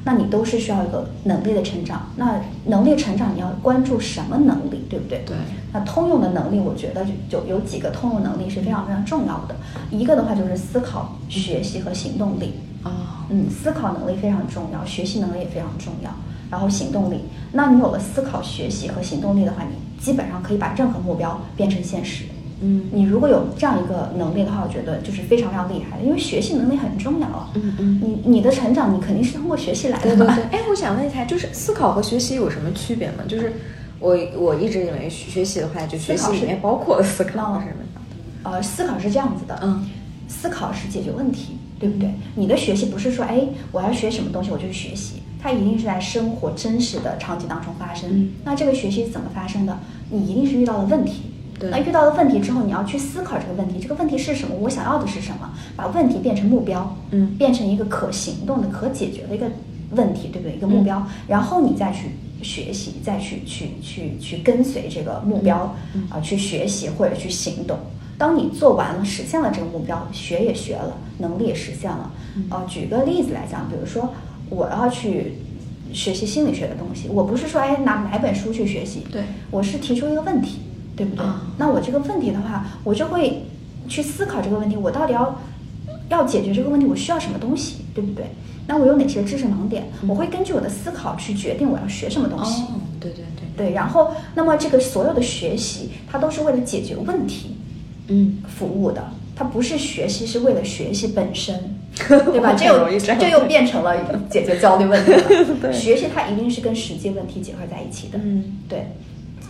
[0.04, 2.08] 那你都是需要一个能力的成长。
[2.16, 5.24] 那能力成长，你要关注什么能力，对不对？
[5.26, 5.36] 对
[5.74, 9.56] 那通用的能力，我觉得就就有几个通用能力是非常非常重要的。
[9.92, 12.54] 一个的话就是思考、学习和行动力。
[12.84, 12.92] 哦，
[13.34, 16.12] 嗯，思考能力非常重要，学习能力也非常重要，
[16.52, 17.22] 然后行动力。
[17.52, 22.26] 那你有了思考、学习和行动力的话，你基本上可以把任何目标变成现实。
[22.66, 27.50] 嗯你如果有这样一个能力的话，我觉得就是非常非常厉害的，因为学习能力很重要啊。
[27.56, 28.00] 嗯嗯。
[28.02, 30.26] 你你的成长，你肯定是通过学习来的嘛。
[30.26, 33.24] 对对对，哎，我想问一下，就是思考和学习有什么区别吗？
[33.28, 33.54] 就是
[34.00, 37.84] 我我一直以为学习的话，就学习里面包括思考，是什么？
[38.44, 39.86] 呃，思考是这样子的，嗯，
[40.30, 42.10] 思考是解决问题，对不对？
[42.36, 43.42] 你的学习不是说，哎，
[43.74, 48.10] 我要学什么东西我就去学习，它一定是在生活真实的场景当中发生。
[48.10, 49.78] 嗯那这个学习是怎么发生的？
[50.10, 51.24] 你一定是遇到了问题。
[51.60, 54.56] 对那遇到了问题之后，你要去思考这个问题，这个问题是什么？
[54.56, 55.52] 我想要的是什么？
[55.76, 59.52] 把问题变成目标，嗯变成一个可行动的、可解决的一个
[59.92, 60.56] 问题，对不对？
[60.56, 62.08] 一个目标，嗯然后你再去
[62.42, 65.76] 学习，再去去去去跟随这个目标
[66.10, 67.78] 啊、去学习或者去行动。
[68.18, 72.12] 当你做完了，实现了这个目标，学也学了，能力也实现了。
[72.36, 74.14] 嗯呃，举个例子来讲，比如说
[74.50, 75.40] 我要去
[75.92, 80.60] 学习心理学的东西，我不是说哎拿哪本书去学习，对我是提出一个问题，
[80.96, 81.26] 对不对？
[81.26, 83.46] 啊那我这个问题的话，我就会
[83.88, 85.40] 去思考这个问题，我到底要
[86.10, 88.26] 要解决这个问题，我需要什么东西，对不对？
[88.66, 89.90] 那我有哪些知识盲点？
[90.08, 92.64] 我会根据我的思考去决定我要学什么东西。
[92.64, 97.58] 哦，对对对，对，然后那么这个所有的学习，它都是为了解决问题
[98.08, 99.04] 嗯，服务的，
[99.36, 102.54] 它不是学习是为了学习本身， 对吧？
[102.58, 103.96] 这又这又变成了
[104.30, 105.22] 解决焦虑问题了。
[105.62, 108.20] 对学习它一定是跟实际问题结合在一起的。
[108.22, 108.88] 嗯对，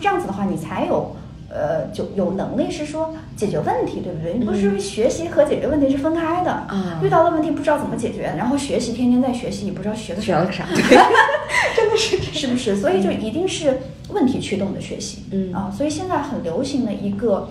[0.00, 1.14] 这样子的话，你才有
[1.50, 4.34] 呃，就有能力是说解决问题，对不对？
[4.38, 10.64] 你不是说学习和解决问题是分开的啊遇到了问题不知道怎么解决，然后学习天天在学习，也不知道学的学了个啥？
[10.74, 10.82] 对，
[11.76, 12.76] 真的是是不是？
[12.76, 17.48] 所以就一定是问题驱动的学习，嗯啊，所以现在很流行的一个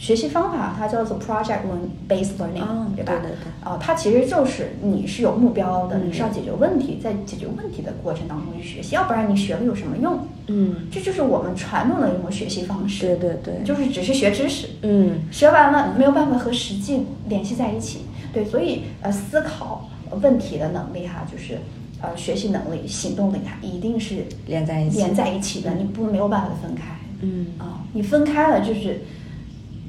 [0.00, 1.60] 学习方法它叫做 project
[2.08, 3.12] based learning，、哦对吧？
[3.20, 3.52] 对对对。
[3.62, 6.08] 啊、它其实就是你是有目标的，嗯。
[6.08, 10.18] 你是要解决问题，在解决问题的过程当中去学习，要不然你学了有什么用？
[10.46, 15.18] 嗯，这就是我们传统的一种学习方式，对对对，就是只是学知识，嗯。
[15.30, 19.86] 学完了没有办法和实际联系在一起，对，所以呃思考
[20.22, 21.58] 问题的能力哈，就是
[22.00, 26.84] 呃学习能力、行动力，它一定是连在一起连在一起的，你不没有办法分开。
[27.20, 27.48] 嗯。
[27.58, 29.02] 啊、你分开了就是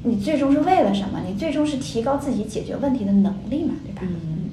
[0.04, 1.20] 你最终是为了什么？
[1.26, 4.02] 你最终是提高自己解决问题的能力嘛，对吧？
[4.02, 4.50] 嗯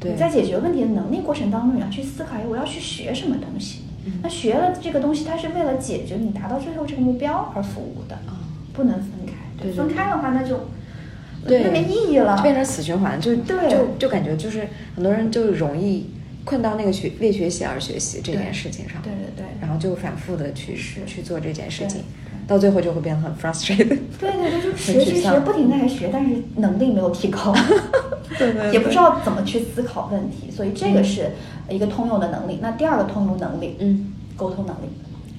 [0.00, 3.82] 对你在解决问题的能力过程当中，你要去思考，哎，我要去学什么东西？
[4.04, 9.32] 嗯那学了这个东西，它是为了解决你达到最后这个目标而服务的，啊不能分开。
[9.62, 10.68] 对对分开的话，那就
[11.46, 14.66] 对那没意义了，就变成死循环，就对就就感觉就是
[14.96, 16.10] 很多人就容易
[16.44, 23.98] 困到那个学为学习而学习这件事情上，对对对然后就反复的去是去做这件事情对，到最后就会变得很 frustrated。
[24.20, 27.54] 对对对，就很学学学，不停的在学，但是能力没有提高，
[28.38, 28.72] 对对对。
[28.72, 31.30] 也不知道怎么去思考问题，所以这个是
[31.70, 32.58] 一个通用的能力。
[32.60, 34.12] 那第二个通用能力，嗯。
[34.36, 34.88] 沟通能力，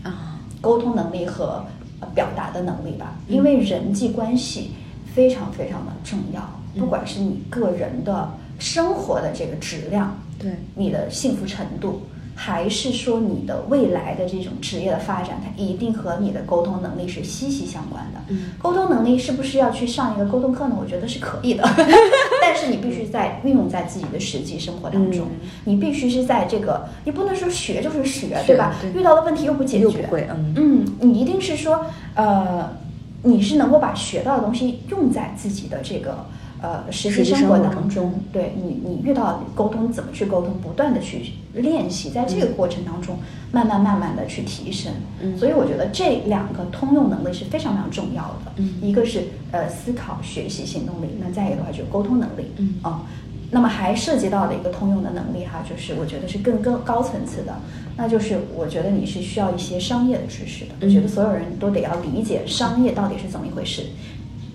[0.04, 1.66] 啊，沟通能力和
[2.00, 3.36] 呃表达的能力吧，嗯。
[3.36, 4.72] 因为人际关系
[5.14, 6.42] 非常非常的重要，
[6.76, 6.82] 嗯。
[6.82, 12.04] 不管是你个人的生活的这个质量，对，你的幸福程度，
[12.36, 18.20] 还是说你的未来的这种职业的发展，它一定和你的沟通能力是息息相关的。
[18.30, 18.52] 嗯。
[18.60, 20.76] 沟通能力是不是要去上一个沟通课呢？
[20.80, 21.64] 我觉得是可以的，
[22.42, 25.50] 但是你必须在运用在自己的实际生活当中，嗯。
[25.66, 28.74] 你必须是在这个，你不能说学就是学，学对吧？
[28.82, 28.92] 对。
[29.00, 30.54] 遇到的问题又不解决，又不会嗯。
[30.56, 32.76] 嗯，你一定是说，呃，
[33.22, 36.26] 你是能够把学到的东西用在自己的这个
[36.64, 43.20] 呃实习生活当中，对你，你遇到沟通怎么去沟通，不断的去练习，在这个过程当中，
[43.52, 44.94] 慢慢慢慢的去提升。
[45.22, 48.54] 嗯所以我觉得这两个通用能力是非常非常重要的。
[48.56, 52.46] 嗯一个是呃思考、学习、行动力，那再一个的话就是沟通能力。
[52.56, 53.04] 嗯啊、
[53.52, 57.54] 那么还涉及到的一个通用的能力哈，就是我觉得是更更高层次的，
[57.98, 60.72] 那就是我觉得你是需要一些商业的知识的。
[60.80, 63.84] 我觉得嗯所有人都得要理解商业到底是怎么一回事。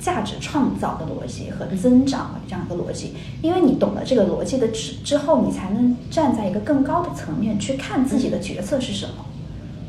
[0.00, 9.24] 价值创造的逻辑和增长的这样一个逻辑，因为你懂了这个逻辑的之之后，你才能站在一个更高的层面去看自己的角色是什么，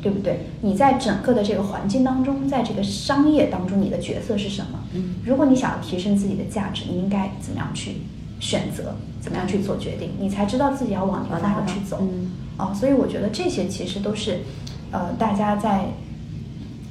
[0.02, 0.46] 对不对？
[0.62, 4.78] 你在整个的这个环境当中，在这个商业当中，你的角色是什么？
[4.94, 7.98] 嗯如果你想要提升自己的价值，你应该怎么样去
[8.40, 8.94] 选择？
[9.20, 10.12] 怎么样去做决定？
[10.18, 11.98] 你才知道自己要往哪个方向去走。
[12.00, 14.40] 嗯啊，所以我觉得这些其实都是，
[14.90, 15.92] 呃，大家在，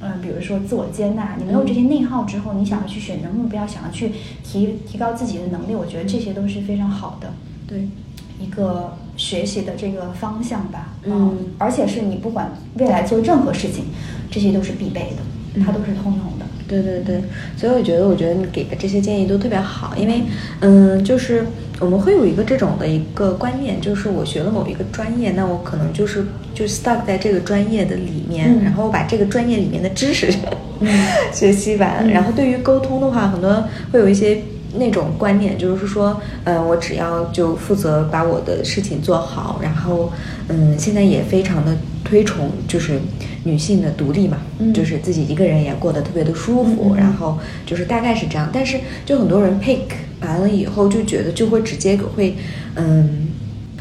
[0.00, 7.32] 嗯、比如说自我接纳，你没有这些内耗之后，你想要去选择目标，想要去提提高自己的能力，我觉得这些都是非常好的
[7.66, 7.88] 对，
[8.40, 10.78] 一个学习的这个方向吧。
[10.78, 13.84] 啊嗯而且是你不管未来做任何事情，
[14.30, 16.46] 这些都是必备的，它嗯都是通用的。
[16.70, 17.20] 对对对，
[17.56, 20.22] 所以我觉得，我觉得你给的这些建议都特别好，因为，
[20.60, 21.44] 嗯，就是
[21.80, 28.64] 我们会有一个这种的一个观念，就是我学了某一个专业，那我可能就是就 stuck 在这个专业的里面，嗯。
[28.64, 30.32] 然后我把这个专业里面的知识
[30.78, 30.88] 嗯。
[31.34, 32.10] 学习完，嗯。
[32.10, 34.40] 然后对于沟通的话，很多会有一些。
[34.78, 40.12] 那种观念就是说，嗯、我只要就负责把我的事情做好，然后，
[40.46, 43.00] 嗯，现在也非常的推崇就是
[43.44, 48.48] 女性的独立嘛，嗯就是自己一个人也过得特别的舒服，然后就是大概是这样。
[48.52, 49.80] 但是就很多人 pick
[50.20, 52.34] 完了以后，就觉得就会直接会，
[52.74, 53.28] 嗯，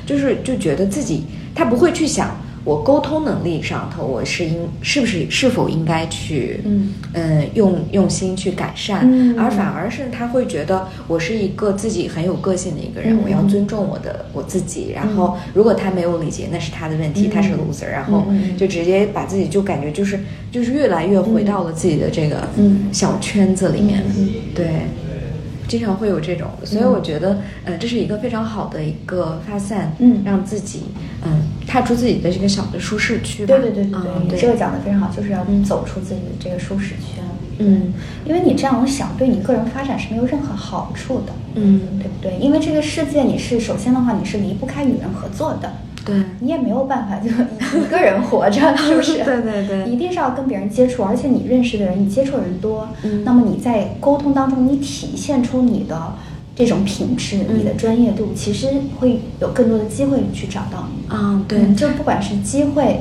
[0.06, 6.94] 就是就觉得自己他不会去想我沟通能力上头我是应是不是是否应该去，嗯。
[7.14, 9.38] 嗯，用用心去改善，嗯。
[9.40, 13.20] 而反而是他会觉得我是一个自己很有个性的一个人，嗯。
[13.24, 14.92] 我要尊重我的我自己。
[14.94, 18.26] 然后如果他没有理解，那是他的问题，嗯他是 loser，然后
[18.58, 20.20] 就直接把自己就感觉就是
[20.52, 22.90] 就是越来越回到了自己的这个嗯。
[22.92, 24.68] 小圈子里面，嗯对。
[25.68, 30.24] 经常会有这种，所以我觉得，呃，这是一个非常好的一个发散，嗯。
[30.26, 30.86] 让自己，
[31.24, 33.56] 嗯，踏出自己的这个小的舒适区吧。
[33.56, 37.24] 对对对对对，嗯你这个讲的非常好，就是要嗯走出自己的这个舒适圈。
[37.62, 37.94] 嗯
[38.26, 42.38] 因为你这样想，对你个人发展是没有任何好处的，嗯，对不对？
[42.40, 45.74] 因为这个世界，你是首先的话，你是离不开与人合作的，
[46.06, 47.30] 对，你也没有办法就
[47.78, 49.18] 一个人活着，是不是？
[49.26, 56.14] 对对对一定是要跟别人接触，而且你认识的人，你接触的人多，嗯那么你在沟通当中，你体现出你的
[56.60, 58.68] 这种品质、嗯你的专业度，其实
[59.00, 61.08] 会有更多的机会去找到你。
[61.08, 63.00] 啊，对，嗯就不管是机会，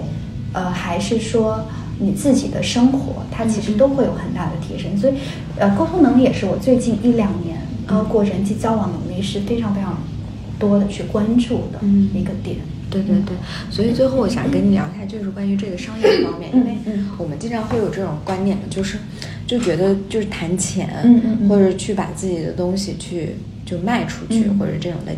[0.53, 1.65] 呃，还是说
[1.99, 4.97] 你自己的生活，它其实都会有很大的提升。
[4.97, 5.15] 所以，
[5.57, 9.99] 呃，沟通能力也是我最近一两年，包括人际交往能力是非常非常
[10.57, 12.09] 多的去关注的嗯。
[12.15, 12.59] 一个点。
[12.91, 13.37] 对对对，
[13.71, 16.79] 所以最后我想跟你聊一下，就是关于这个商业方面，因为
[17.19, 18.99] 我们们经常会有这种观念，就是
[19.49, 21.49] 就觉得就是谈钱，嗯嗯嗯。
[21.49, 23.35] 或者去把自己的东西去
[23.67, 24.59] 就卖出去，嗯。
[24.59, 25.13] 或者这种的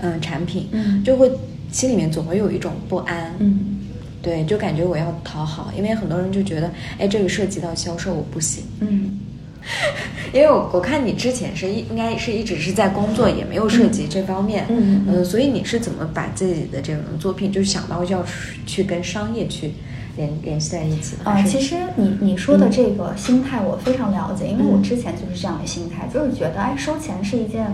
[0.00, 1.04] 嗯产品，嗯。
[1.04, 1.30] 就会
[1.70, 3.78] 心里面总会有一种不安，嗯。
[4.22, 8.64] 对，就感觉我要讨好，因为很多人就觉得，哎，这个涉及到销售，我不行。
[8.80, 9.20] 嗯。
[10.34, 18.32] 因为我我看你之前是一应该是一直是在工作，也没有涉及这方面，嗯嗯所以你是怎么把自己的这种作品就想到要去
[18.66, 19.72] 去跟商业去
[20.16, 21.30] 联联系在一起的？
[21.30, 27.66] 啊、其实你你说的嗯这个心态我非常了解，因为我嗯之前就是这样的心态，就是觉得哎收钱是一件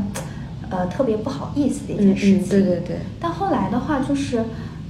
[0.71, 2.47] 呃特别不好意思的一嗯件事情。
[2.47, 4.45] 嗯，对对对，但后来的话，就是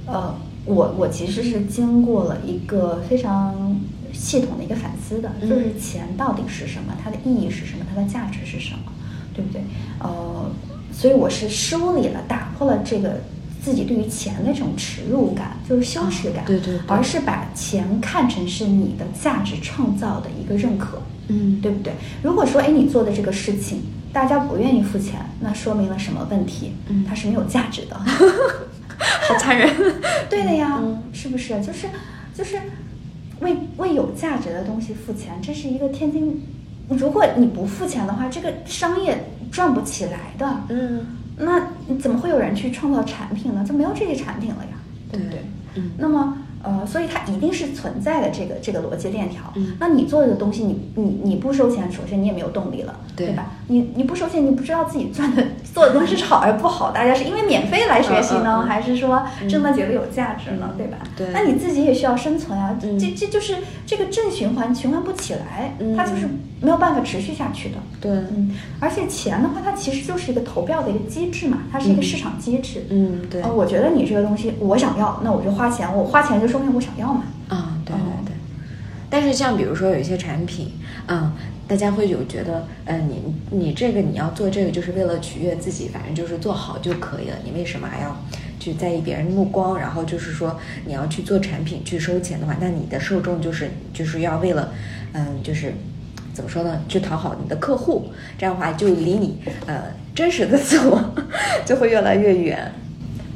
[0.05, 0.33] 呃，
[0.65, 3.79] 我我其实是经过了一个非常
[4.13, 8.91] 系统的一个反思的，嗯就是钱到底是什么，它的意义是什么，它的价值是什么，
[9.33, 9.61] 对不对？
[9.99, 10.49] 呃，
[10.93, 13.21] 所以我是梳理了、打破了这个
[13.63, 21.01] 自己对于钱的这种耻辱感，就是羞耻感，啊对对对而是把钱看成是你的价值创造的一个认可。
[21.27, 21.93] 嗯对不对？
[22.21, 26.73] 如果说，哎，你做的这个事情，大家不愿意付钱，那说明了什么问题？
[26.89, 27.95] 嗯它是没有价值的。
[28.97, 29.73] 好残忍。
[30.29, 31.49] 对的呀，嗯是不是？
[31.63, 31.87] 就是
[32.35, 32.59] 就是
[33.39, 36.41] 为为有价值的东西付钱，这是一个天经。
[36.89, 40.63] 如果你不付钱的话，这个商业赚不起来的。
[40.69, 41.05] 嗯
[41.41, 41.61] 那
[41.99, 43.63] 怎么会有人去创造产品呢？
[43.67, 44.71] 就没有这些产品了呀，
[45.11, 45.39] 对不对？
[45.39, 45.41] 对
[45.75, 49.41] 嗯那么呃，所以它一定是存在的这个这个逻辑链条。
[49.55, 53.51] 嗯那你做的东西，你你你不收钱，首先你也没有动力了，对吧？
[53.67, 55.43] 你你不收钱，你不知道自己赚的
[55.73, 60.71] 做的东西是好还是不好，大家是因为免费来学习呢，还是说嗯真的觉得有价值呢？
[60.77, 60.97] 对吧？
[61.17, 63.55] 对那你自己也需要生存啊，嗯这这就是
[63.85, 66.27] 这个正循环循环不起来，嗯它就是
[66.61, 67.75] 没有办法持续下去的。
[67.99, 72.85] 对，嗯，而且钱的话，它其实就是一个投票的一个机制嘛，它是一个市场机制。
[72.89, 77.23] 嗯对呃，我觉得你这个东西我想要，那我就花钱，我花钱就说明我想要嘛。
[77.47, 78.35] 啊，对哦对对。
[79.09, 80.71] 但是像比如说有一些产品，
[81.07, 81.31] 嗯，
[81.67, 88.15] 大家会有觉得，嗯，你你这个你要做这个就是为了取悦自己，反正就是做好就可以了，你为什么还要
[88.59, 89.77] 去在意别人的目光？
[89.77, 94.73] 然后就是说你要去做产品去收钱的话，那你的受众就是就是要为了，
[95.13, 95.73] 嗯，就是。
[96.33, 96.81] 怎么说呢？
[96.87, 99.37] 去讨好你的客户，这样的话就离你
[99.67, 99.83] 呃
[100.15, 101.13] 真实的自我
[101.67, 102.71] 就会越来越远。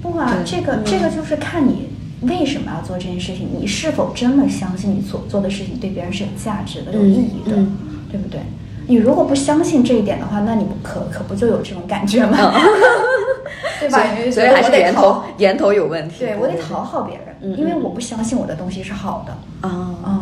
[0.01, 1.89] 不啊，这个、嗯这个就是看你
[2.27, 7.77] 为什么要做这件事情，你是否真的相信你所做的事情对别人是有价值的、有嗯意义的，嗯
[8.11, 8.39] 对不对？
[8.87, 12.37] 你如果不相信这一点的话，那你不可可不就有这种感觉吗？
[13.79, 13.99] 对吧？
[14.31, 16.15] 所以还是源头源头有问题。
[16.19, 19.67] 对我得讨好别人，嗯因为我不相信我的东西是好的。
[19.67, 19.95] 啊。
[20.03, 20.21] 哦，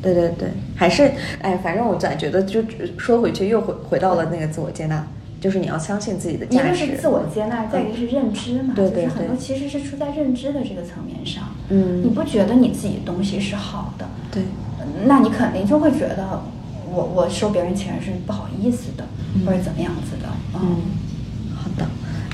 [0.00, 1.10] 对对对，还是
[1.42, 2.62] 哎，反正我咋觉得，就
[2.96, 5.04] 说回去又回回到了那个自我接纳，
[5.40, 6.96] 就是你要相信自己的价值一个。
[6.96, 11.44] 是自我接纳，再一个是认知嘛，对对就是很多其实是出在认知的这个层面上。
[11.68, 14.42] 嗯你不觉得你自己的东西是好的，对，
[15.06, 16.42] 那你肯定就会觉得
[16.90, 20.28] 我我收别人钱是不好意思的，嗯或者怎么样子的。
[20.54, 20.76] 嗯，
[21.54, 21.86] 好的，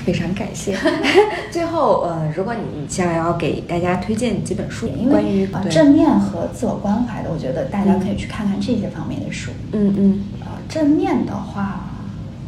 [0.05, 0.77] 非常感谢。
[1.51, 9.51] 最后，呃，如果你想要给大家推荐几本书，因关于正面和自我关怀的，我觉得大家可以去看看这些方面的书。
[9.73, 11.89] 嗯嗯呃，正面的话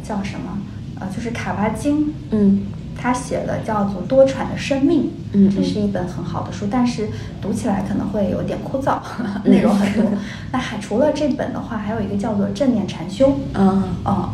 [0.08, 0.58] 叫什么？
[1.00, 2.62] 呃，就是卡巴金，嗯
[3.00, 5.02] 他写的叫做《多舛的生命》，
[5.32, 7.08] 嗯这是一本很好的书，但是
[7.40, 8.98] 读起来可能会有点枯燥，
[9.44, 10.10] 内容很多。
[10.50, 14.28] 那还除了这本的话，还有一个叫做《正念禅修》，嗯嗯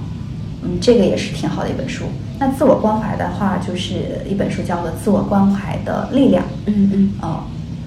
[0.62, 2.04] 嗯，这个也是挺好的一本书。
[2.38, 7.40] 那自我关怀的话，就是一本书叫做《自我关怀的力量》，嗯嗯哦，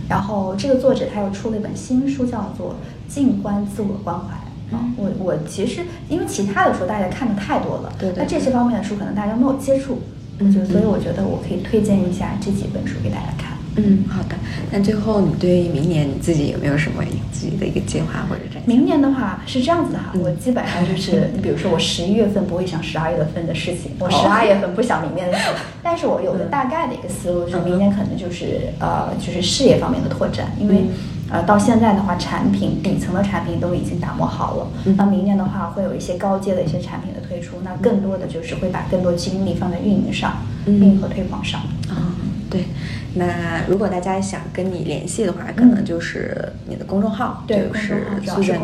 [0.07, 2.75] 然后这个作者他又出了一本新书，叫做
[3.11, 4.35] 《静观自我关怀》。
[4.71, 10.01] 啊、嗯我我其实因为其他的书大家看的太多了，对对那这些方面的书可能大家没有接触，
[10.39, 13.55] 嗯就所以嗯我觉得我可以推荐一下这几本书给大家看。
[13.79, 14.35] 嗯，好的。
[14.71, 18.67] 那最后，你对于明年你自己有没有什么自己的一个计划或者展望？
[18.67, 25.49] 明年的话是这样子的哈，嗯我基本上就是， 你比如说我十一月份不会想十二月份的事情，我哦十二月份不想明年的事，
[25.83, 30.89] 但是我有个嗯大概的一个思路，就是明年可能就是呃就是事业方面的拓展，因为嗯
[31.29, 41.61] 呃到现在的话，产品底层的产品都已经打磨好了，嗯那明年的话会有一些高阶的一些产品的推出，那更多的就是会把更多精力放在运营上，嗯运营和推广上。
[41.89, 42.15] 啊、
[42.49, 42.65] 对。
[43.13, 43.25] 那
[43.67, 48.59] 如果大家想跟你联系的话，可能就是你的公众号，对就是苏建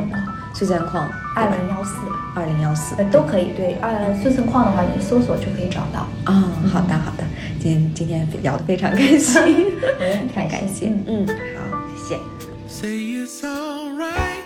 [0.54, 1.96] 苏建矿二零幺四，
[2.36, 6.08] 二零幺四呃都可以，对，呃苏建矿的话你搜索就可以找到。
[6.32, 7.24] 啊，好的好的，
[7.60, 9.42] 今天今天聊得非常开心，
[10.00, 12.43] 我也很开心很感谢，嗯，好，谢谢。
[12.84, 14.43] Say it's alright.